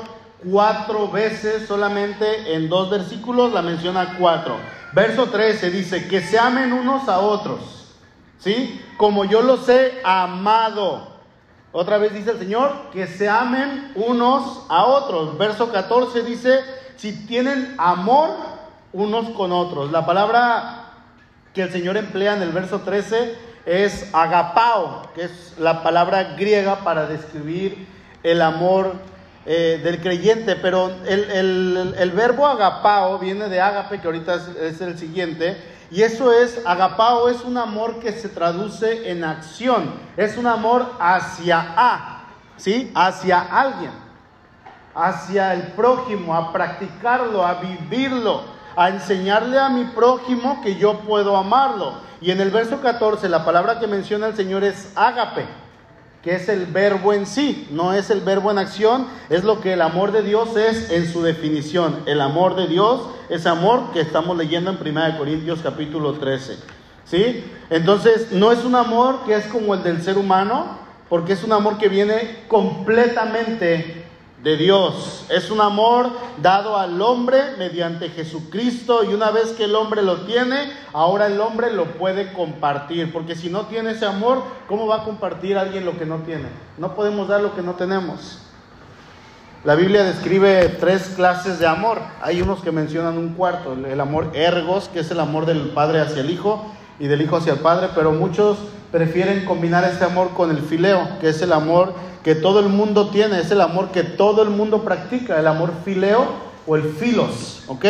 [0.48, 4.54] cuatro veces, solamente en dos versículos la menciona cuatro.
[4.92, 7.94] Verso 13 dice, que se amen unos a otros,
[8.38, 8.80] ¿sí?
[8.96, 11.18] Como yo los he amado.
[11.72, 15.36] Otra vez dice el Señor, que se amen unos a otros.
[15.36, 16.60] Verso 14 dice,
[16.96, 18.30] si tienen amor
[18.92, 19.92] unos con otros.
[19.92, 20.84] La palabra
[21.52, 26.76] que el Señor emplea en el verso 13 es agapao, que es la palabra griega
[26.84, 27.86] para describir
[28.22, 28.94] el amor
[29.46, 35.56] eh, del creyente, pero el, verbo agapao viene de agape, que ahorita es, el siguiente,
[35.90, 40.86] y eso es, agapao es un amor que se traduce en acción, es un amor
[40.98, 42.24] hacia A,
[42.56, 42.92] ¿sí?
[42.94, 43.92] Hacia alguien,
[44.94, 48.42] hacia el prójimo, a practicarlo, a vivirlo,
[48.76, 51.94] a enseñarle a mi prójimo que yo puedo amarlo.
[52.20, 55.46] Y en el verso 14, la palabra que menciona el Señor es agape
[56.22, 59.74] que es el verbo en sí, no es el verbo en acción, es lo que
[59.74, 62.00] el amor de Dios es en su definición.
[62.06, 66.56] El amor de Dios es amor que estamos leyendo en 1 Corintios capítulo 13.
[67.04, 67.44] ¿Sí?
[67.70, 70.78] Entonces, no es un amor que es como el del ser humano,
[71.08, 74.07] porque es un amor que viene completamente
[74.42, 75.26] de Dios.
[75.28, 80.22] Es un amor dado al hombre mediante Jesucristo y una vez que el hombre lo
[80.22, 83.12] tiene, ahora el hombre lo puede compartir.
[83.12, 86.48] Porque si no tiene ese amor, ¿cómo va a compartir alguien lo que no tiene?
[86.78, 88.42] No podemos dar lo que no tenemos.
[89.64, 92.00] La Biblia describe tres clases de amor.
[92.22, 96.00] Hay unos que mencionan un cuarto, el amor ergos, que es el amor del padre
[96.00, 98.58] hacia el hijo y del hijo hacia el padre, pero muchos
[98.92, 101.92] prefieren combinar este amor con el fileo, que es el amor
[102.28, 105.72] que todo el mundo tiene, es el amor que todo el mundo practica, el amor
[105.82, 106.26] fileo
[106.66, 107.86] o el filos, ¿ok?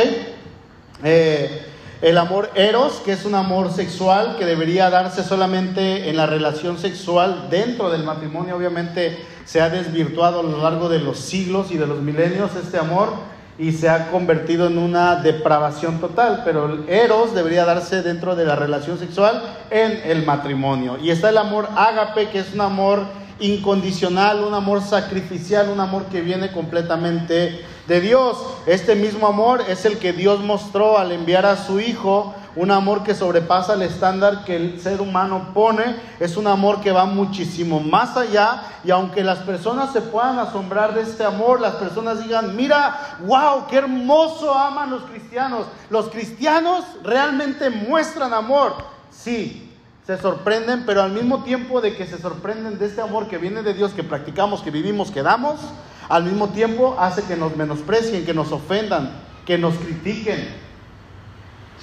[1.03, 1.67] Eh,
[2.03, 6.79] el amor eros, que es un amor sexual que debería darse solamente en la relación
[6.79, 11.77] sexual dentro del matrimonio, obviamente se ha desvirtuado a lo largo de los siglos y
[11.77, 13.15] de los milenios este amor
[13.59, 18.45] y se ha convertido en una depravación total, pero el eros debería darse dentro de
[18.45, 20.97] la relación sexual en el matrimonio.
[21.03, 23.01] Y está el amor ágape, que es un amor
[23.41, 28.37] incondicional, un amor sacrificial, un amor que viene completamente de Dios.
[28.67, 33.05] Este mismo amor es el que Dios mostró al enviar a su Hijo, un amor
[33.05, 37.79] que sobrepasa el estándar que el ser humano pone, es un amor que va muchísimo
[37.79, 42.57] más allá y aunque las personas se puedan asombrar de este amor, las personas digan,
[42.57, 48.75] mira, wow, qué hermoso aman los cristianos, los cristianos realmente muestran amor,
[49.11, 49.68] sí,
[50.09, 53.63] se sorprenden, pero al mismo tiempo de que se sorprenden de este amor que viene
[53.63, 55.61] de Dios, que practicamos, que vivimos, que damos,
[56.09, 59.11] al mismo tiempo hace que nos menosprecien, que nos ofendan,
[59.45, 60.49] que nos critiquen.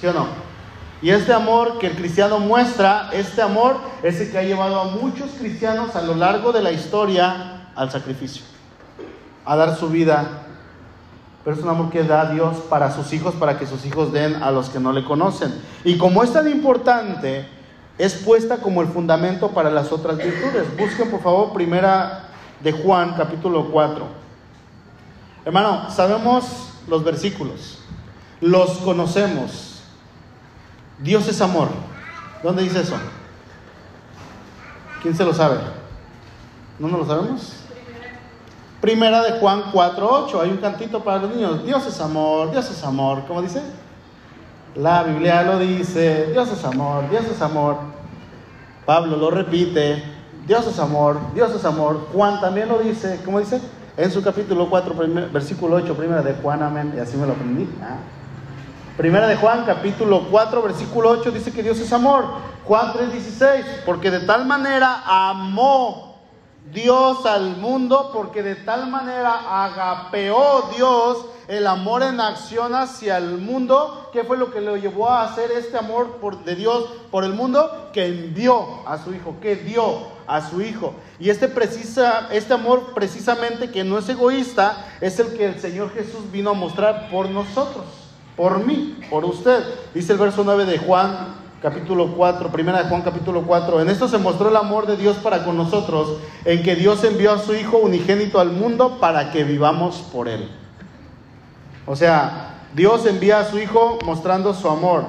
[0.00, 0.26] ¿Sí o no?
[1.00, 4.84] Y este amor que el cristiano muestra, este amor es el que ha llevado a
[4.86, 8.42] muchos cristianos a lo largo de la historia al sacrificio,
[9.44, 10.42] a dar su vida.
[11.44, 14.42] Pero es un amor que da Dios para sus hijos, para que sus hijos den
[14.42, 15.62] a los que no le conocen.
[15.84, 17.54] Y como es tan importante,
[17.98, 20.76] es puesta como el fundamento para las otras virtudes.
[20.76, 22.28] Busquen por favor primera
[22.60, 24.06] de Juan capítulo 4.
[25.44, 27.78] Hermano, sabemos los versículos,
[28.40, 29.82] los conocemos.
[30.98, 31.68] Dios es amor.
[32.42, 32.96] ¿Dónde dice eso?
[35.02, 35.58] ¿Quién se lo sabe?
[36.78, 37.52] ¿No nos lo sabemos?
[38.80, 40.42] Primera de Juan 4.8.
[40.42, 41.64] Hay un cantito para los niños.
[41.64, 43.24] Dios es amor, Dios es amor.
[43.26, 43.62] ¿Cómo dice?
[44.76, 47.78] La Biblia lo dice, Dios es amor, Dios es amor.
[48.84, 50.02] Pablo lo repite,
[50.46, 52.08] Dios es amor, Dios es amor.
[52.12, 53.58] Juan también lo dice, ¿cómo dice?
[53.96, 54.94] En su capítulo 4,
[55.32, 57.66] versículo 8, primera de Juan, amén, y así me lo aprendí.
[57.82, 57.96] ¿ah?
[58.98, 62.26] Primera de Juan, capítulo 4, versículo 8, dice que Dios es amor.
[62.66, 66.06] Juan 3, 16, porque de tal manera amó
[66.72, 73.38] Dios al mundo porque de tal manera agapeó Dios el amor en acción hacia el
[73.38, 74.10] mundo.
[74.12, 77.90] ¿Qué fue lo que le llevó a hacer este amor de Dios por el mundo?
[77.92, 80.94] Que envió a su Hijo, que dio a su Hijo.
[81.18, 85.92] Y este, precisa, este amor precisamente que no es egoísta es el que el Señor
[85.92, 87.84] Jesús vino a mostrar por nosotros,
[88.36, 89.62] por mí, por usted.
[89.94, 93.80] Dice el verso 9 de Juan capítulo 4, primera de Juan capítulo 4.
[93.80, 97.32] En esto se mostró el amor de Dios para con nosotros, en que Dios envió
[97.32, 100.48] a su Hijo unigénito al mundo para que vivamos por Él.
[101.86, 105.04] O sea, Dios envía a su Hijo mostrando su amor.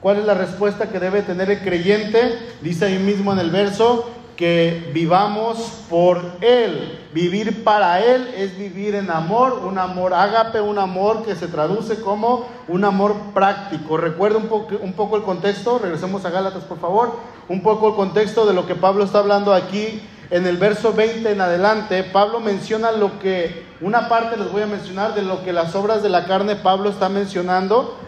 [0.00, 2.38] ¿Cuál es la respuesta que debe tener el creyente?
[2.60, 4.08] Dice ahí mismo en el verso,
[4.40, 5.58] que vivamos
[5.90, 6.98] por Él.
[7.12, 12.00] Vivir para Él es vivir en amor, un amor ágape, un amor que se traduce
[12.00, 13.98] como un amor práctico.
[13.98, 14.48] Recuerda un
[14.80, 17.16] un poco el contexto, regresemos a Gálatas por favor,
[17.48, 20.00] un poco el contexto de lo que Pablo está hablando aquí.
[20.30, 24.66] En el verso 20 en adelante, Pablo menciona lo que, una parte les voy a
[24.66, 27.98] mencionar de lo que las obras de la carne Pablo está mencionando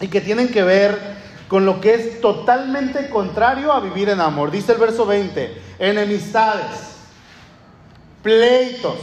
[0.00, 0.98] y que tienen que ver
[1.46, 4.50] con lo que es totalmente contrario a vivir en amor.
[4.50, 6.96] Dice el verso 20, enemistades,
[8.22, 8.98] pleitos,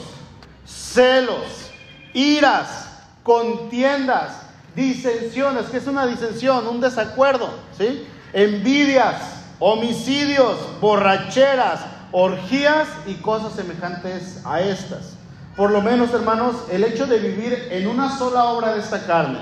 [0.65, 1.71] celos,
[2.13, 2.89] iras,
[3.21, 4.41] contiendas,
[4.75, 8.07] disensiones, que es una disensión, un desacuerdo, ¿sí?
[8.33, 9.21] Envidias,
[9.59, 15.17] homicidios, borracheras, orgías y cosas semejantes a estas.
[15.57, 19.39] Por lo menos, hermanos, el hecho de vivir en una sola obra de esta carne.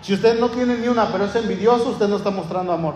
[0.00, 2.94] Si usted no tiene ni una, pero es envidioso, usted no está mostrando amor.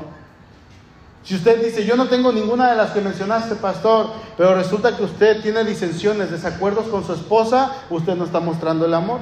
[1.25, 5.03] Si usted dice, yo no tengo ninguna de las que mencionaste, pastor, pero resulta que
[5.03, 9.19] usted tiene disensiones, desacuerdos con su esposa, usted no está mostrando el amor.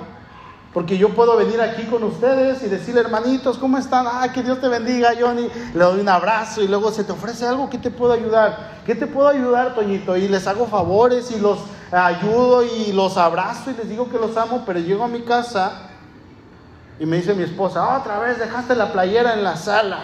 [0.72, 4.06] Porque yo puedo venir aquí con ustedes y decirle, hermanitos, ¿cómo están?
[4.06, 5.48] Ah, que Dios te bendiga, Johnny.
[5.74, 8.78] Le doy un abrazo y luego se te ofrece algo, ¿qué te puedo ayudar?
[8.84, 10.16] ¿Qué te puedo ayudar, Toñito?
[10.16, 11.58] Y les hago favores y los
[11.90, 15.88] ayudo y los abrazo y les digo que los amo, pero llego a mi casa
[17.00, 20.00] y me dice mi esposa, otra vez dejaste la playera en la sala.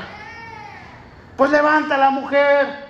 [1.36, 2.83] Pues levanta la mujer.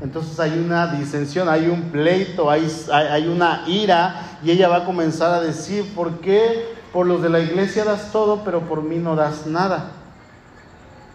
[0.00, 4.84] Entonces hay una disensión, hay un pleito, hay, hay, una ira y ella va a
[4.84, 8.96] comenzar a decir, ¿por qué por los de la iglesia das todo, pero por mí
[8.98, 9.90] no das nada?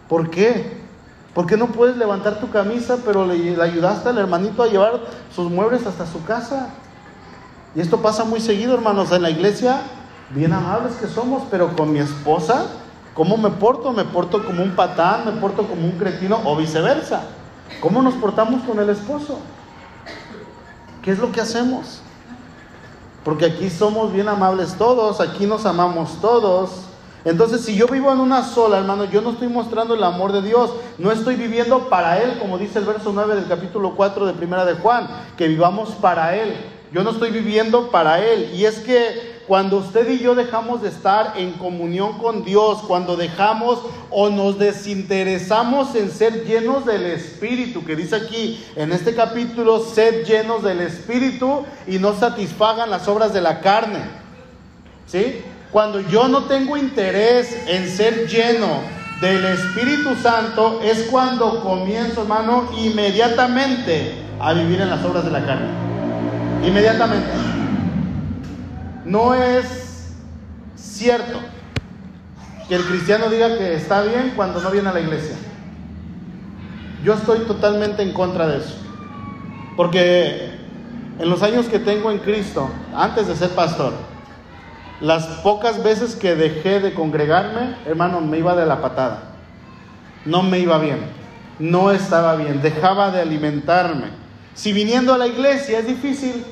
[0.08, 0.82] ¿Por qué?
[1.34, 5.00] ¿Por qué no puedes levantar tu camisa, pero le, le ayudaste al hermanito a llevar
[5.34, 6.68] sus muebles hasta su casa?
[7.74, 9.80] Y esto pasa muy seguido, hermanos, en la iglesia,
[10.30, 12.66] bien amables que somos, pero con mi esposa
[13.14, 13.92] ¿Cómo me porto?
[13.92, 15.24] ¿Me porto como un patán?
[15.24, 16.40] ¿Me porto como un cretino?
[16.44, 17.22] O viceversa.
[17.80, 19.38] ¿Cómo nos portamos con el esposo?
[21.02, 22.00] ¿Qué es lo que hacemos?
[23.24, 26.86] Porque aquí somos bien amables todos, aquí nos amamos todos.
[27.24, 30.42] Entonces, si yo vivo en una sola, hermano, yo no estoy mostrando el amor de
[30.42, 34.34] Dios, no estoy viviendo para Él, como dice el verso 9 del capítulo 4 de
[34.34, 36.54] Primera de Juan, que vivamos para Él.
[36.92, 38.50] Yo no estoy viviendo para Él.
[38.54, 43.16] Y es que cuando usted y yo dejamos de estar en comunión con Dios, cuando
[43.16, 43.78] dejamos
[44.10, 50.24] o nos desinteresamos en ser llenos del Espíritu, que dice aquí en este capítulo, sed
[50.24, 53.98] llenos del Espíritu y no satisfagan las obras de la carne.
[55.06, 55.42] ¿Sí?
[55.70, 58.80] Cuando yo no tengo interés en ser lleno
[59.20, 65.44] del Espíritu Santo, es cuando comienzo, hermano, inmediatamente a vivir en las obras de la
[65.44, 65.68] carne.
[66.66, 67.53] Inmediatamente.
[69.04, 70.12] No es
[70.76, 71.40] cierto
[72.68, 75.36] que el cristiano diga que está bien cuando no viene a la iglesia.
[77.04, 78.76] Yo estoy totalmente en contra de eso.
[79.76, 80.54] Porque
[81.18, 83.92] en los años que tengo en Cristo, antes de ser pastor,
[85.00, 89.34] las pocas veces que dejé de congregarme, hermano, me iba de la patada.
[90.24, 90.98] No me iba bien.
[91.58, 92.62] No estaba bien.
[92.62, 94.06] Dejaba de alimentarme.
[94.54, 96.44] Si viniendo a la iglesia es difícil,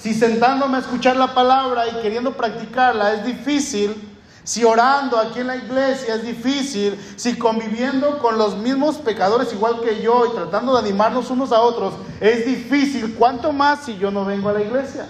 [0.00, 3.96] si sentándome a escuchar la palabra y queriendo practicarla es difícil,
[4.44, 9.80] si orando aquí en la iglesia es difícil, si conviviendo con los mismos pecadores igual
[9.80, 14.10] que yo y tratando de animarnos unos a otros es difícil, ¿cuánto más si yo
[14.10, 15.06] no vengo a la iglesia?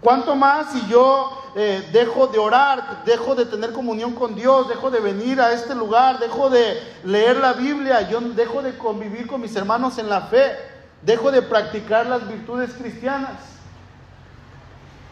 [0.00, 4.90] ¿Cuánto más si yo eh, dejo de orar, dejo de tener comunión con Dios, dejo
[4.90, 9.40] de venir a este lugar, dejo de leer la Biblia, yo dejo de convivir con
[9.40, 10.56] mis hermanos en la fe,
[11.02, 13.51] dejo de practicar las virtudes cristianas?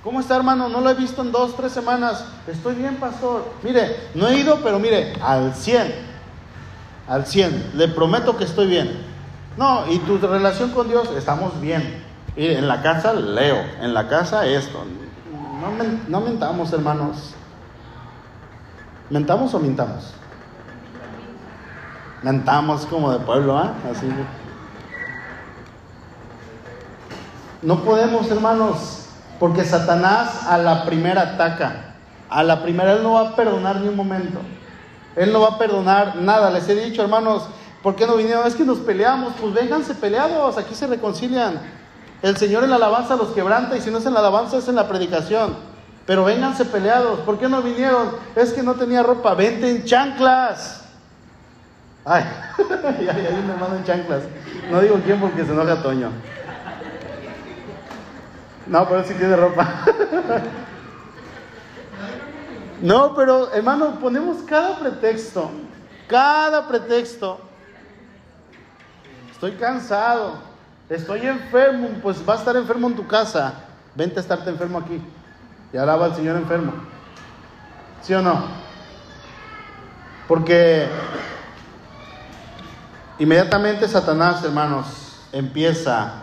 [0.03, 0.69] ¿Cómo está, hermano?
[0.69, 2.25] No lo he visto en dos, tres semanas.
[2.47, 3.45] Estoy bien, pastor.
[3.63, 5.95] Mire, no he ido, pero mire, al 100.
[7.07, 7.73] Al 100.
[7.75, 9.05] Le prometo que estoy bien.
[9.59, 12.03] No, y tu relación con Dios, estamos bien.
[12.35, 14.85] Y en la casa leo, en la casa esto.
[15.61, 17.35] No, no mentamos, hermanos.
[19.11, 20.15] ¿Mentamos o mintamos?
[22.23, 23.75] Mentamos como de pueblo, ¿ah?
[23.91, 24.09] Así.
[27.61, 29.10] No podemos, hermanos,
[29.41, 31.95] porque Satanás a la primera ataca.
[32.29, 34.39] A la primera Él no va a perdonar ni un momento.
[35.17, 36.51] Él no va a perdonar nada.
[36.51, 37.49] Les he dicho, hermanos,
[37.83, 38.47] ¿por qué no vinieron?
[38.47, 39.33] Es que nos peleamos.
[39.41, 41.59] Pues vénganse peleados, aquí se reconcilian.
[42.23, 44.69] El Señor en la alabanza los quebranta y si no es en la alabanza es
[44.69, 45.57] en la predicación.
[46.07, 47.21] Pero vénganse peleados.
[47.21, 48.11] ¿Por qué no vinieron?
[48.37, 49.33] Es que no tenía ropa.
[49.35, 50.85] Vente en chanclas.
[52.05, 52.25] Ay,
[52.59, 54.23] hay un hermano en chanclas.
[54.71, 56.11] No digo quién porque se enoja Toño.
[58.71, 59.69] No, pero sí tiene ropa.
[62.81, 65.51] No, pero hermano, ponemos cada pretexto,
[66.07, 67.39] cada pretexto.
[69.33, 70.39] Estoy cansado,
[70.89, 73.53] estoy enfermo, pues va a estar enfermo en tu casa.
[73.95, 75.03] Vente a estarte enfermo aquí.
[75.73, 76.73] Y alaba al Señor enfermo.
[78.01, 78.45] ¿Sí o no?
[80.29, 80.89] Porque
[83.19, 86.20] inmediatamente Satanás, hermanos, empieza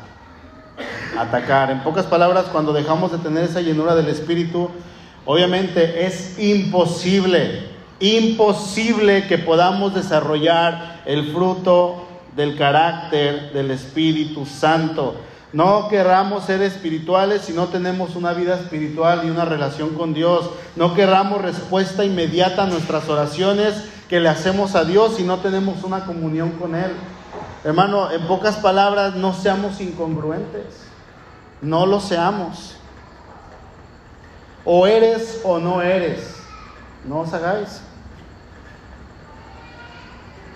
[1.17, 1.71] atacar.
[1.71, 4.69] En pocas palabras, cuando dejamos de tener esa llenura del Espíritu,
[5.25, 7.69] obviamente es imposible,
[7.99, 15.15] imposible que podamos desarrollar el fruto del carácter del Espíritu Santo.
[15.53, 20.49] No querramos ser espirituales si no tenemos una vida espiritual y una relación con Dios.
[20.75, 23.73] No querramos respuesta inmediata a nuestras oraciones
[24.09, 26.91] que le hacemos a Dios si no tenemos una comunión con Él.
[27.63, 30.65] Hermano, en pocas palabras, no seamos incongruentes.
[31.61, 32.75] No lo seamos.
[34.63, 36.35] O eres o no eres.
[37.05, 37.81] No os hagáis.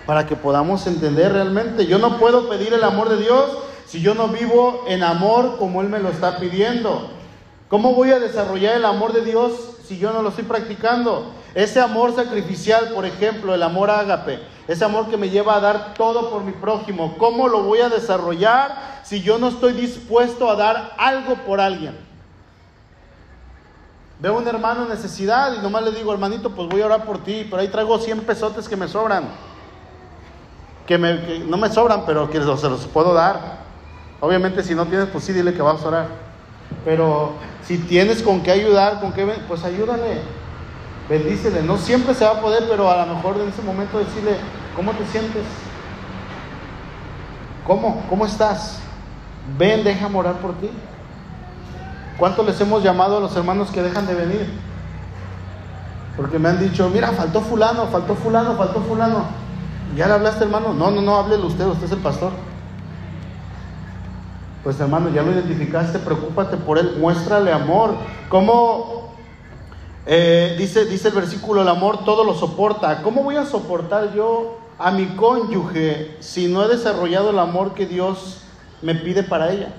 [0.06, 1.86] Para que podamos entender realmente.
[1.86, 3.58] Yo no puedo pedir el amor de Dios
[3.92, 7.10] si yo no vivo en amor como Él me lo está pidiendo?
[7.68, 9.52] ¿Cómo voy a desarrollar el amor de Dios
[9.86, 11.30] si yo no lo estoy practicando?
[11.54, 15.94] Ese amor sacrificial, por ejemplo, el amor ágape, ese amor que me lleva a dar
[15.94, 20.56] todo por mi prójimo, ¿cómo lo voy a desarrollar si yo no estoy dispuesto a
[20.56, 21.94] dar algo por alguien?
[24.18, 27.04] Veo a un hermano en necesidad y nomás le digo, hermanito, pues voy a orar
[27.04, 29.24] por ti, pero ahí traigo 100 pesotes que me sobran.
[30.86, 33.58] Que, no me sobran, pero que se los puedo dar.
[34.20, 36.06] Obviamente si no tienes, pues sí, dile que vas a orar.
[36.84, 37.32] Pero
[37.64, 40.20] si tienes con qué ayudar, con qué, pues ayúdale.
[41.12, 41.62] Bendícele.
[41.62, 44.38] No siempre se va a poder, pero a lo mejor en ese momento decirle,
[44.74, 45.44] ¿cómo te sientes?
[47.66, 48.02] ¿Cómo?
[48.08, 48.78] ¿Cómo estás?
[49.58, 50.70] Ven, déjame orar por ti.
[52.16, 54.54] ¿Cuánto les hemos llamado a los hermanos que dejan de venir?
[56.16, 59.26] Porque me han dicho, mira, faltó fulano, faltó fulano, faltó fulano.
[59.94, 60.72] ¿Ya le hablaste, hermano?
[60.72, 62.32] No, no, no, háblele usted, usted es el pastor.
[64.64, 67.96] Pues hermano, ya lo identificaste, preocúpate por él, muéstrale amor.
[68.30, 69.01] ¿Cómo
[70.04, 73.02] eh, dice, dice el versículo, el amor todo lo soporta?
[73.02, 77.86] ¿Cómo voy a soportar yo a mi cónyuge si no he desarrollado el amor que
[77.86, 78.42] Dios
[78.82, 79.72] me pide para ella?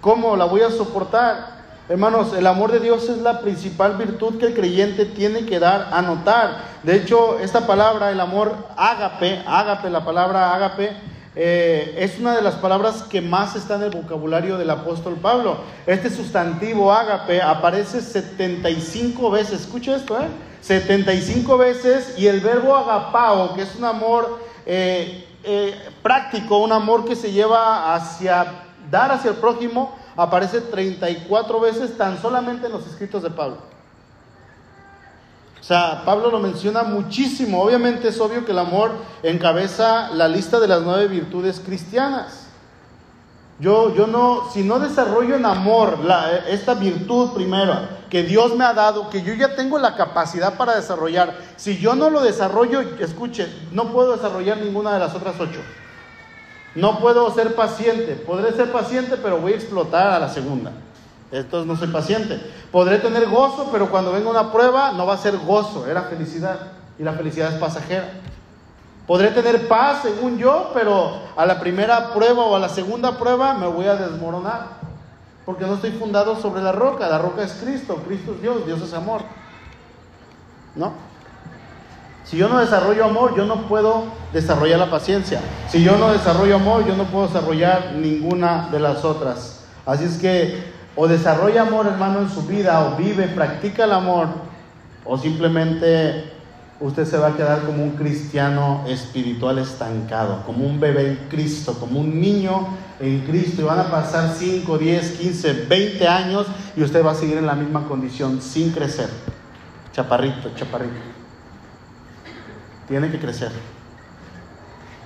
[0.00, 1.56] ¿Cómo la voy a soportar?
[1.88, 5.88] Hermanos, el amor de Dios es la principal virtud que el creyente tiene que dar
[5.92, 6.58] a notar.
[6.82, 10.96] De hecho, esta palabra, el amor ágape, ágape, la palabra ágape,
[11.38, 15.58] eh, es una de las palabras que más está en el vocabulario del apóstol Pablo.
[15.86, 20.28] Este sustantivo ágape aparece 75 veces, escucha esto, ¿eh?
[20.62, 27.04] 75 veces y el verbo agapao, que es un amor eh, eh, práctico, un amor
[27.04, 28.46] que se lleva hacia
[28.90, 33.75] dar hacia el prójimo, aparece 34 veces tan solamente en los escritos de Pablo.
[35.66, 37.60] O sea, Pablo lo menciona muchísimo.
[37.60, 38.92] Obviamente es obvio que el amor
[39.24, 42.46] encabeza la lista de las nueve virtudes cristianas.
[43.58, 45.98] Yo, yo no, si no desarrollo en amor
[46.48, 50.76] esta virtud primero que Dios me ha dado, que yo ya tengo la capacidad para
[50.76, 55.58] desarrollar, si yo no lo desarrollo, escuche, no puedo desarrollar ninguna de las otras ocho.
[56.76, 60.70] No puedo ser paciente, podré ser paciente, pero voy a explotar a la segunda.
[61.32, 62.40] Entonces no soy paciente.
[62.70, 66.58] Podré tener gozo, pero cuando venga una prueba no va a ser gozo, era felicidad.
[66.98, 68.08] Y la felicidad es pasajera.
[69.06, 73.54] Podré tener paz, según yo, pero a la primera prueba o a la segunda prueba
[73.54, 74.76] me voy a desmoronar.
[75.44, 77.08] Porque no estoy fundado sobre la roca.
[77.08, 78.02] La roca es Cristo.
[78.06, 78.66] Cristo es Dios.
[78.66, 79.22] Dios es amor.
[80.74, 80.92] ¿No?
[82.24, 85.40] Si yo no desarrollo amor, yo no puedo desarrollar la paciencia.
[85.68, 89.64] Si yo no desarrollo amor, yo no puedo desarrollar ninguna de las otras.
[89.86, 94.28] Así es que o desarrolla amor, hermano, en su vida, o vive, practica el amor,
[95.04, 96.32] o simplemente
[96.80, 101.78] usted se va a quedar como un cristiano espiritual estancado, como un bebé en Cristo,
[101.78, 102.68] como un niño
[102.98, 107.14] en Cristo, y van a pasar 5, 10, 15, 20 años y usted va a
[107.14, 109.08] seguir en la misma condición sin crecer.
[109.92, 110.94] Chaparrito, chaparrito.
[112.88, 113.50] Tiene que crecer.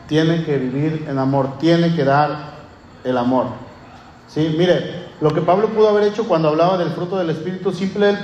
[0.09, 2.55] Tiene que vivir en amor, tiene que dar
[3.05, 3.47] el amor.
[4.26, 8.16] Sí, mire, lo que Pablo pudo haber hecho cuando hablaba del fruto del Espíritu, simple,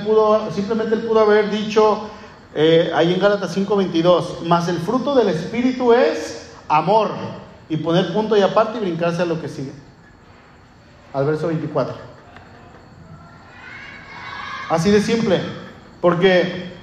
[0.53, 2.09] simplemente él pudo haber dicho
[2.55, 7.11] eh, ahí en Gálatas 5:22, más el fruto del Espíritu es amor,
[7.69, 9.71] y poner punto y aparte y brincarse a lo que sigue.
[11.13, 11.95] Al verso 24.
[14.69, 15.39] Así de simple,
[16.01, 16.73] porque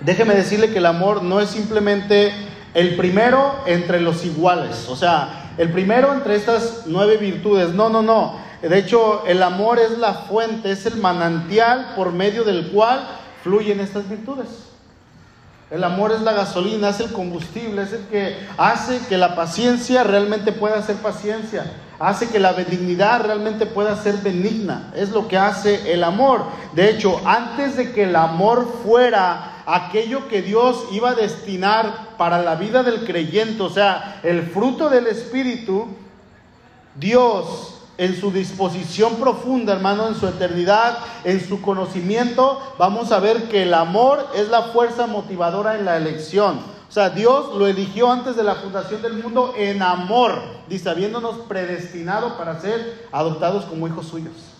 [0.00, 2.32] déjeme decirle que el amor no es simplemente
[2.74, 8.02] el primero entre los iguales, o sea, el primero entre estas nueve virtudes, no, no,
[8.02, 8.47] no.
[8.62, 13.06] De hecho, el amor es la fuente, es el manantial por medio del cual
[13.44, 14.48] fluyen estas virtudes.
[15.70, 20.02] El amor es la gasolina, es el combustible, es el que hace que la paciencia
[20.02, 24.90] realmente pueda ser paciencia, hace que la benignidad realmente pueda ser benigna.
[24.96, 26.44] Es lo que hace el amor.
[26.72, 32.42] De hecho, antes de que el amor fuera aquello que Dios iba a destinar para
[32.42, 35.86] la vida del creyente, o sea, el fruto del Espíritu,
[36.96, 43.48] Dios en su disposición profunda, hermano, en su eternidad, en su conocimiento, vamos a ver
[43.48, 46.60] que el amor es la fuerza motivadora en la elección.
[46.88, 51.36] O sea, Dios lo eligió antes de la fundación del mundo en amor, dice, habiéndonos
[51.48, 54.57] predestinado para ser adoptados como hijos suyos.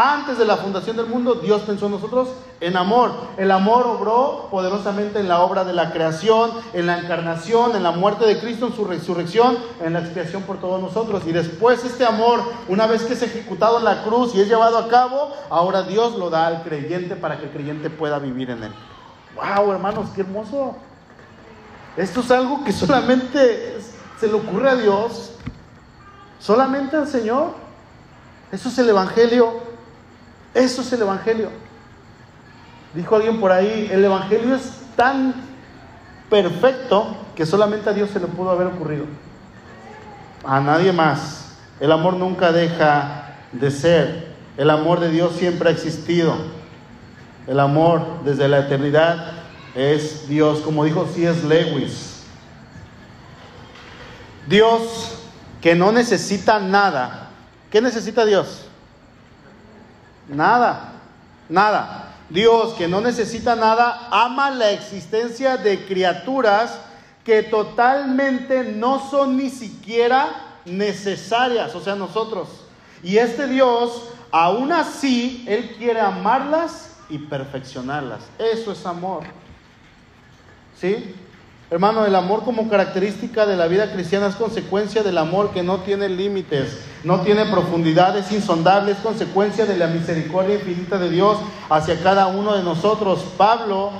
[0.00, 2.28] Antes de la fundación del mundo, Dios pensó en nosotros
[2.60, 3.10] en amor.
[3.36, 7.90] El amor obró poderosamente en la obra de la creación, en la encarnación, en la
[7.90, 11.24] muerte de Cristo, en su resurrección, en la expiación por todos nosotros.
[11.26, 14.78] Y después este amor, una vez que es ejecutado en la cruz y es llevado
[14.78, 18.62] a cabo, ahora Dios lo da al creyente para que el creyente pueda vivir en
[18.62, 18.72] él.
[19.34, 20.76] ¡Wow, hermanos, qué hermoso!
[21.96, 23.80] Esto es algo que solamente
[24.20, 25.32] se le ocurre a Dios,
[26.38, 27.48] solamente al Señor.
[28.52, 29.67] Eso es el Evangelio.
[30.58, 31.50] Eso es el Evangelio.
[32.92, 35.32] Dijo alguien por ahí, el Evangelio es tan
[36.28, 39.04] perfecto que solamente a Dios se le pudo haber ocurrido.
[40.44, 41.56] A nadie más.
[41.78, 44.34] El amor nunca deja de ser.
[44.56, 46.34] El amor de Dios siempre ha existido.
[47.46, 49.34] El amor desde la eternidad
[49.76, 51.46] es Dios, como dijo C.S.
[51.46, 52.24] Lewis.
[54.48, 55.20] Dios
[55.60, 57.28] que no necesita nada.
[57.70, 58.67] ¿Qué necesita Dios?
[60.28, 60.92] Nada,
[61.48, 62.14] nada.
[62.30, 66.78] Dios que no necesita nada, ama la existencia de criaturas
[67.24, 70.28] que totalmente no son ni siquiera
[70.66, 72.48] necesarias, o sea, nosotros.
[73.02, 78.20] Y este Dios, aún así, Él quiere amarlas y perfeccionarlas.
[78.38, 79.24] Eso es amor.
[80.78, 81.14] ¿Sí?
[81.70, 85.80] Hermano, el amor como característica de la vida cristiana es consecuencia del amor que no
[85.80, 91.38] tiene límites, no tiene profundidades insondables, es consecuencia de la misericordia infinita de Dios
[91.70, 93.24] hacia cada uno de nosotros.
[93.36, 93.92] Pablo,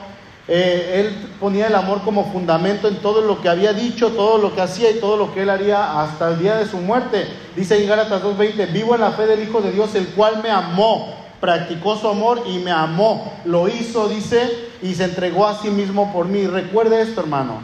[0.49, 4.55] eh, él ponía el amor como fundamento en todo lo que había dicho, todo lo
[4.55, 7.29] que hacía y todo lo que él haría hasta el día de su muerte.
[7.55, 10.51] Dice en Gálatas 2.20, vivo en la fe del Hijo de Dios, el cual me
[10.51, 13.33] amó, practicó su amor y me amó.
[13.45, 16.47] Lo hizo, dice, y se entregó a sí mismo por mí.
[16.47, 17.61] Recuerde esto, hermano.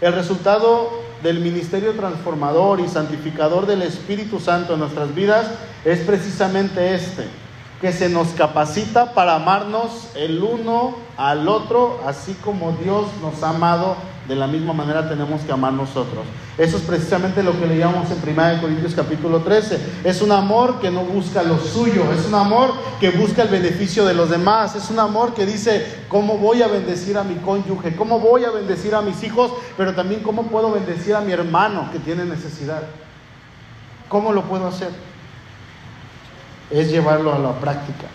[0.00, 5.46] El resultado del ministerio transformador y santificador del Espíritu Santo en nuestras vidas
[5.84, 7.28] es precisamente este
[7.80, 13.50] que se nos capacita para amarnos el uno al otro, así como Dios nos ha
[13.50, 13.96] amado,
[14.28, 16.26] de la misma manera tenemos que amar nosotros.
[16.60, 20.02] Eso es precisamente lo que leíamos en 1 Corintios capítulo 13.
[20.04, 24.04] Es un amor que no busca lo suyo, es un amor que busca el beneficio
[24.04, 27.96] de los demás, es un amor que dice, ¿cómo voy a bendecir a mi cónyuge?
[27.96, 29.52] ¿Cómo voy a bendecir a mis hijos?
[29.78, 32.82] Pero también, ¿cómo puedo bendecir a mi hermano que tiene necesidad?
[34.10, 34.90] ¿Cómo lo puedo hacer?
[36.70, 38.06] es llevarlo a la práctica.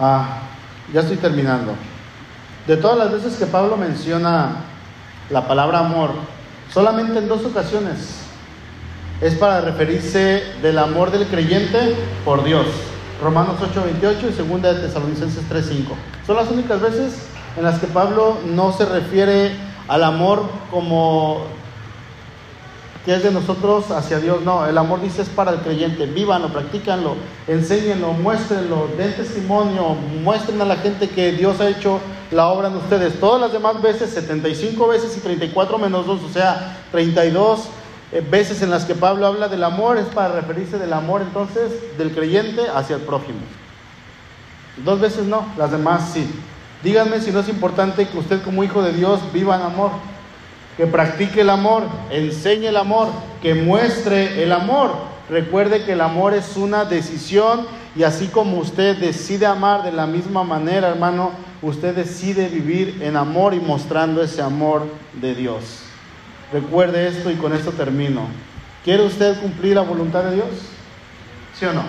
[0.00, 0.40] Ah,
[0.92, 1.74] ya estoy terminando.
[2.66, 4.56] De todas las veces que Pablo menciona
[5.30, 6.10] la palabra amor,
[6.72, 8.28] solamente en dos ocasiones
[9.20, 12.66] es para referirse del amor del creyente por Dios.
[13.22, 15.94] Romanos 8:28 y segunda de Tesalonicenses 3:5.
[16.26, 17.14] Son las únicas veces
[17.56, 19.52] en las que Pablo no se refiere
[19.88, 21.42] al amor como
[23.04, 24.42] que es de nosotros hacia Dios.
[24.42, 26.06] No, el amor dice es para el creyente.
[26.06, 27.16] Vívanlo, practícanlo,
[27.48, 32.00] enséñenlo, muéstrenlo, den testimonio, muestren a la gente que Dios ha hecho
[32.30, 33.18] la obra en ustedes.
[33.20, 37.68] Todas las demás veces, 75 veces y 34 menos 2, o sea, 32
[38.12, 41.72] eh, veces en las que Pablo habla del amor, es para referirse del amor entonces
[41.96, 43.40] del creyente hacia el prójimo.
[44.84, 46.28] Dos veces no, las demás sí.
[46.82, 49.90] Díganme si no es importante que usted como hijo de Dios viva en amor
[50.78, 53.08] que practique el amor, enseñe el amor,
[53.42, 54.92] que muestre el amor.
[55.28, 57.66] Recuerde que el amor es una decisión
[57.96, 63.16] y así como usted decide amar de la misma manera, hermano, usted decide vivir en
[63.16, 65.82] amor y mostrando ese amor de Dios.
[66.52, 68.26] Recuerde esto y con esto termino.
[68.84, 70.48] ¿Quiere usted cumplir la voluntad de Dios?
[71.58, 71.82] ¿Sí o no?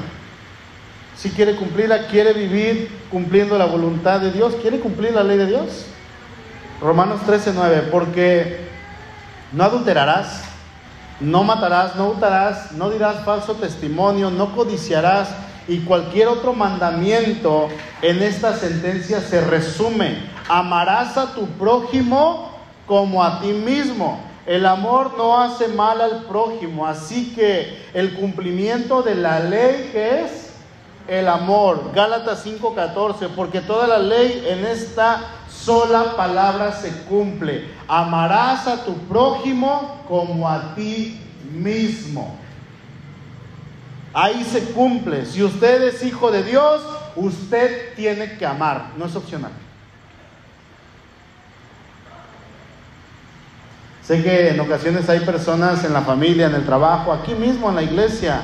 [1.16, 5.48] Si quiere cumplirla, quiere vivir cumpliendo la voluntad de Dios, quiere cumplir la ley de
[5.48, 5.86] Dios.
[6.82, 8.70] Romanos 13, 9, porque
[9.52, 10.44] no adulterarás,
[11.20, 15.30] no matarás, no hurtarás, no dirás falso testimonio, no codiciarás
[15.70, 17.70] y cualquier otro mandamiento
[18.02, 20.18] en esta sentencia se resume.
[20.50, 22.50] Amarás a tu prójimo
[22.88, 24.20] como a ti mismo.
[24.48, 30.24] El amor no hace mal al prójimo, así que el cumplimiento de la ley que
[30.24, 30.50] es
[31.08, 31.92] el amor.
[31.94, 37.70] Gálatas 5:14, porque toda la ley en esta sola palabra se cumple.
[37.88, 42.36] Amarás a tu prójimo como a ti mismo.
[44.14, 45.26] Ahí se cumple.
[45.26, 46.82] Si usted es hijo de Dios,
[47.16, 49.52] usted tiene que amar, no es opcional.
[54.10, 57.76] Sé que en ocasiones hay personas en la familia, en el trabajo, aquí mismo en
[57.76, 58.42] la iglesia,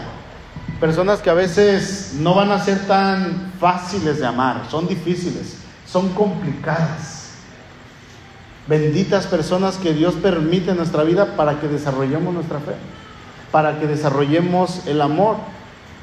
[0.80, 5.58] personas que a veces no van a ser tan fáciles de amar, son difíciles,
[5.88, 7.32] son complicadas.
[8.68, 12.76] Benditas personas que Dios permite en nuestra vida para que desarrollemos nuestra fe,
[13.52, 15.38] para que desarrollemos el amor.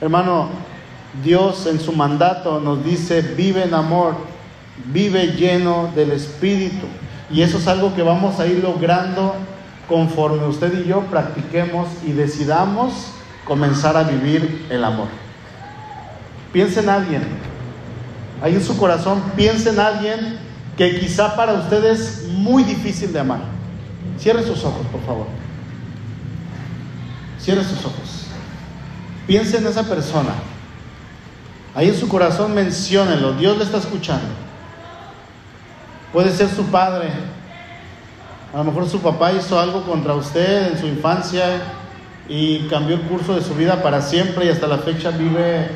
[0.03, 0.48] Hermano,
[1.22, 4.16] Dios en su mandato nos dice, vive en amor,
[4.86, 6.86] vive lleno del Espíritu.
[7.30, 9.36] Y eso es algo que vamos a ir logrando
[9.88, 13.12] conforme usted y yo practiquemos y decidamos
[13.44, 15.07] comenzar a vivir el amor.
[16.53, 17.22] Piense en alguien,
[18.42, 20.36] ahí en su corazón, piense en alguien
[20.76, 23.42] que quizá para usted es muy difícil de amar.
[24.18, 25.26] Cierre sus ojos, por favor.
[27.38, 28.21] Cierre sus ojos.
[29.26, 30.32] Piense en esa persona.
[31.74, 33.32] Ahí en su corazón menciónelo.
[33.34, 34.28] Dios le está escuchando.
[36.12, 37.08] Puede ser su padre.
[38.52, 41.62] A lo mejor su papá hizo algo contra usted en su infancia
[42.28, 45.70] y cambió el curso de su vida para siempre y hasta la fecha vive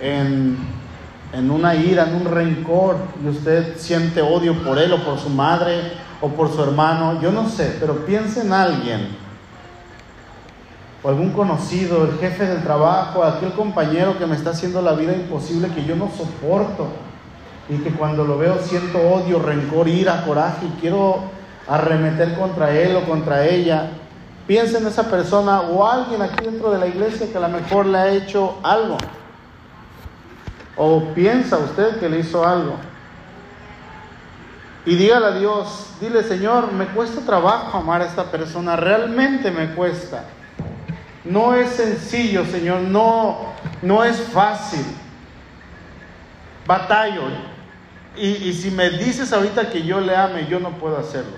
[0.00, 0.58] en
[1.32, 5.28] en una ira, en un rencor, y usted siente odio por él o por su
[5.28, 9.08] madre o por su hermano, yo no sé, pero piense en alguien,
[11.06, 15.12] o algún conocido, el jefe del trabajo, aquel compañero que me está haciendo la vida
[15.12, 16.88] imposible, que yo no soporto,
[17.68, 21.20] y que cuando lo veo siento odio, rencor, ira, coraje, y quiero
[21.68, 23.90] arremeter contra él o contra ella.
[24.48, 27.86] Piense en esa persona o alguien aquí dentro de la iglesia que a lo mejor
[27.86, 28.96] le ha hecho algo.
[30.76, 32.74] ¿O piensa usted que le hizo algo?
[34.84, 39.72] Y dígale a Dios, dile Señor, me cuesta trabajo amar a esta persona, realmente me
[39.72, 40.24] cuesta.
[41.28, 43.52] No es sencillo, Señor, no,
[43.82, 44.84] no es fácil.
[46.66, 47.22] Batallo.
[48.16, 51.36] Y, y si me dices ahorita que yo le ame, yo no puedo hacerlo.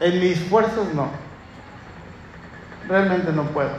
[0.00, 1.08] En mis fuerzas no.
[2.88, 3.72] Realmente no puedo.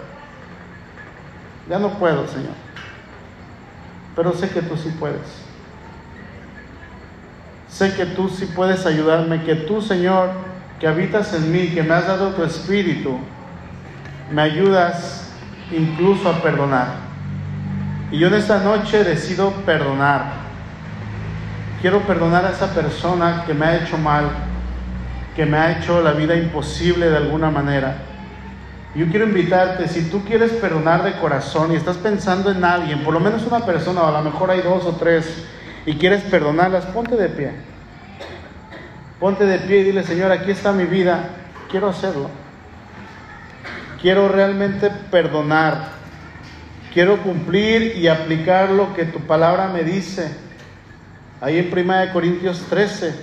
[1.70, 2.66] Ya no puedo, Señor
[4.16, 5.20] pero sé que tú sí puedes.
[7.68, 10.30] Sé que tú sí puedes ayudarme, que tú, Señor,
[10.80, 13.20] que habitas en mí, que me has dado tu espíritu,
[14.32, 15.32] me ayudas
[15.72, 16.88] incluso a perdonar.
[18.12, 20.46] Y yo en esta noche decido perdonar.
[21.82, 24.30] Quiero perdonar a esa persona que me ha hecho mal,
[25.36, 27.96] que me ha hecho la vida imposible de alguna manera
[28.96, 33.14] yo quiero invitarte, si tú quieres perdonar de corazón y estás pensando en alguien, por
[33.14, 35.46] lo menos una persona, o a lo mejor hay dos o tres,
[35.86, 37.52] y quieres perdonarlas, ponte de pie.
[39.20, 41.28] Ponte de pie y dile, Señor, aquí está mi vida,
[41.70, 42.30] quiero hacerlo.
[44.06, 45.88] Quiero realmente perdonar.
[46.94, 50.30] Quiero cumplir y aplicar lo que tu palabra me dice.
[51.42, 53.16] Ahí en 1 Corintios 13,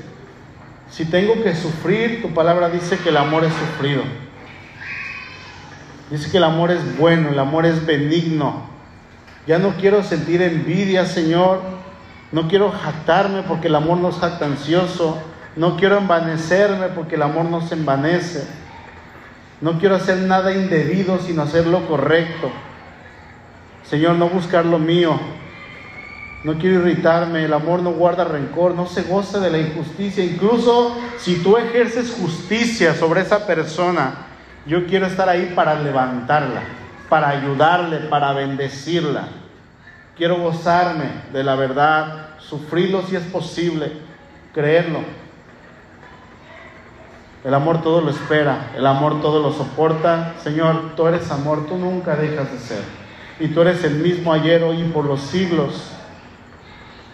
[0.90, 4.02] si tengo que sufrir, tu palabra dice que el amor es sufrido.
[6.10, 8.64] Dice que el amor es bueno, el amor es benigno.
[9.46, 11.60] Ya no quiero sentir envidia, Señor.
[12.32, 15.22] No quiero jactarme porque el amor no es jactancioso.
[15.54, 18.61] No quiero envanecerme porque el amor no se envanece.
[19.62, 22.50] No quiero hacer nada indebido sino hacer lo correcto.
[23.84, 25.18] Señor, no buscar lo mío.
[26.42, 27.44] No quiero irritarme.
[27.44, 30.24] El amor no guarda rencor, no se goza de la injusticia.
[30.24, 34.26] Incluso si tú ejerces justicia sobre esa persona,
[34.66, 36.62] yo quiero estar ahí para levantarla,
[37.08, 39.28] para ayudarle, para bendecirla.
[40.16, 43.92] Quiero gozarme de la verdad, sufrirlo si es posible,
[44.52, 45.21] creerlo.
[47.44, 50.34] El amor todo lo espera, el amor todo lo soporta.
[50.42, 52.82] Señor, tú eres amor, tú nunca dejas de ser.
[53.40, 55.90] Y tú eres el mismo ayer, hoy y por los siglos.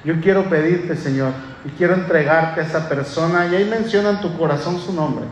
[0.05, 1.33] Yo quiero pedirte, Señor,
[1.64, 3.47] y quiero entregarte a esa persona.
[3.47, 5.24] Y ahí menciona en tu corazón su nombre.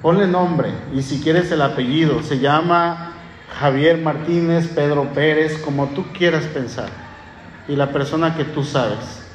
[0.00, 3.14] Ponle nombre y si quieres el apellido, se llama
[3.58, 6.88] Javier Martínez, Pedro Pérez, como tú quieras pensar.
[7.66, 9.27] Y la persona que tú sabes.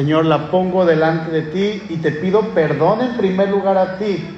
[0.00, 4.34] Señor, la pongo delante de ti y te pido perdón en primer lugar a ti.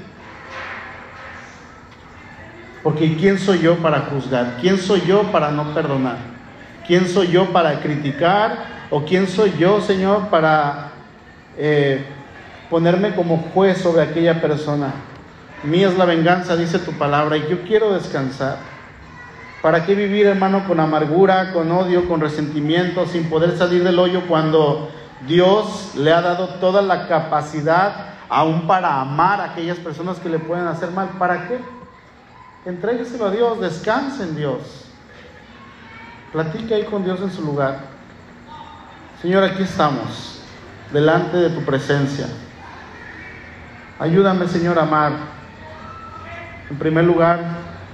[2.82, 4.56] Porque ¿quién soy yo para juzgar?
[4.60, 6.16] ¿Quién soy yo para no perdonar?
[6.84, 8.88] ¿Quién soy yo para criticar?
[8.90, 10.90] ¿O quién soy yo, Señor, para
[11.56, 12.06] eh,
[12.68, 14.92] ponerme como juez sobre aquella persona?
[15.62, 18.56] Mía es la venganza, dice tu palabra, y yo quiero descansar.
[19.62, 24.22] ¿Para qué vivir, hermano, con amargura, con odio, con resentimiento, sin poder salir del hoyo
[24.26, 24.90] cuando
[25.26, 30.38] Dios le ha dado toda la capacidad aún para amar a aquellas personas que le
[30.38, 31.08] pueden hacer mal?
[31.18, 31.60] ¿Para qué?
[32.64, 34.86] Entrégueselo a Dios, descanse en Dios.
[36.32, 37.80] Platique ahí con Dios en su lugar.
[39.20, 40.42] Señor, aquí estamos,
[40.92, 42.26] delante de tu presencia.
[43.98, 45.12] Ayúdame, Señor, a amar
[46.70, 47.38] en primer lugar,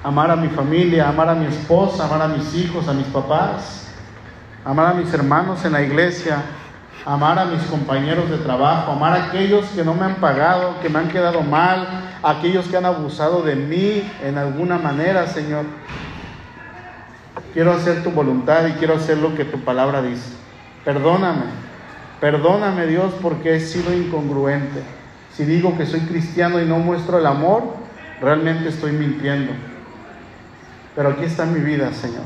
[0.05, 3.89] amar a mi familia, amar a mi esposa, amar a mis hijos, a mis papás,
[4.64, 6.43] amar a mis hermanos en la iglesia,
[7.05, 10.88] amar a mis compañeros de trabajo, amar a aquellos que no me han pagado, que
[10.88, 11.86] me han quedado mal,
[12.22, 15.64] aquellos que han abusado de mí en alguna manera, Señor.
[17.55, 20.34] Quiero hacer tu voluntad y quiero hacer lo que tu palabra dice.
[20.84, 21.44] Perdóname,
[22.20, 24.82] perdóname Dios porque he sido incongruente.
[25.34, 27.62] Si digo que soy cristiano y no muestro el amor,
[28.20, 29.53] realmente estoy mintiendo.
[30.96, 32.24] Pero aquí está mi vida, Señor.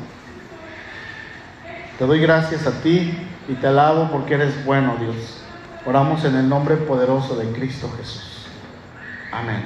[1.98, 3.14] Te doy gracias a ti
[3.48, 5.42] y te alabo porque eres bueno, Dios.
[5.84, 8.46] Oramos en el nombre poderoso de Cristo Jesús.
[9.32, 9.62] Amén.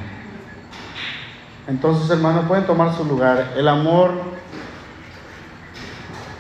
[1.68, 3.55] Entonces, hermano, pueden tomar su lugar.
[3.57, 4.12] El amor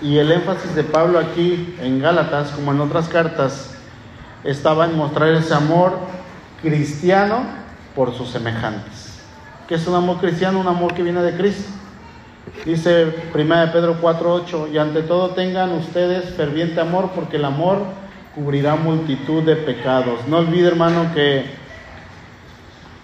[0.00, 3.74] y el énfasis de Pablo aquí en Gálatas, como en otras cartas,
[4.44, 5.98] estaba en mostrar ese amor
[6.62, 7.44] cristiano
[7.94, 9.20] por sus semejantes.
[9.66, 10.60] ¿Qué es un amor cristiano?
[10.60, 11.70] Un amor que viene de Cristo.
[12.64, 17.78] Dice 1 Pedro 4:8, y ante todo tengan ustedes ferviente amor, porque el amor
[18.34, 20.26] cubrirá multitud de pecados.
[20.28, 21.44] No olvide, hermano, que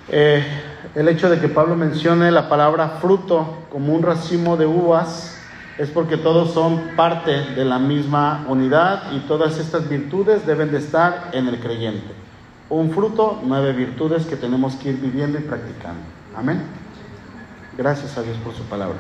[0.09, 0.44] eh,
[0.94, 5.38] el hecho de que Pablo mencione la palabra fruto como un racimo de uvas
[5.78, 10.78] es porque todos son parte de la misma unidad y todas estas virtudes deben de
[10.78, 12.12] estar en el creyente.
[12.68, 16.00] Un fruto, nueve virtudes que tenemos que ir viviendo y practicando.
[16.36, 16.62] Amén.
[17.76, 18.96] Gracias a Dios por su palabra.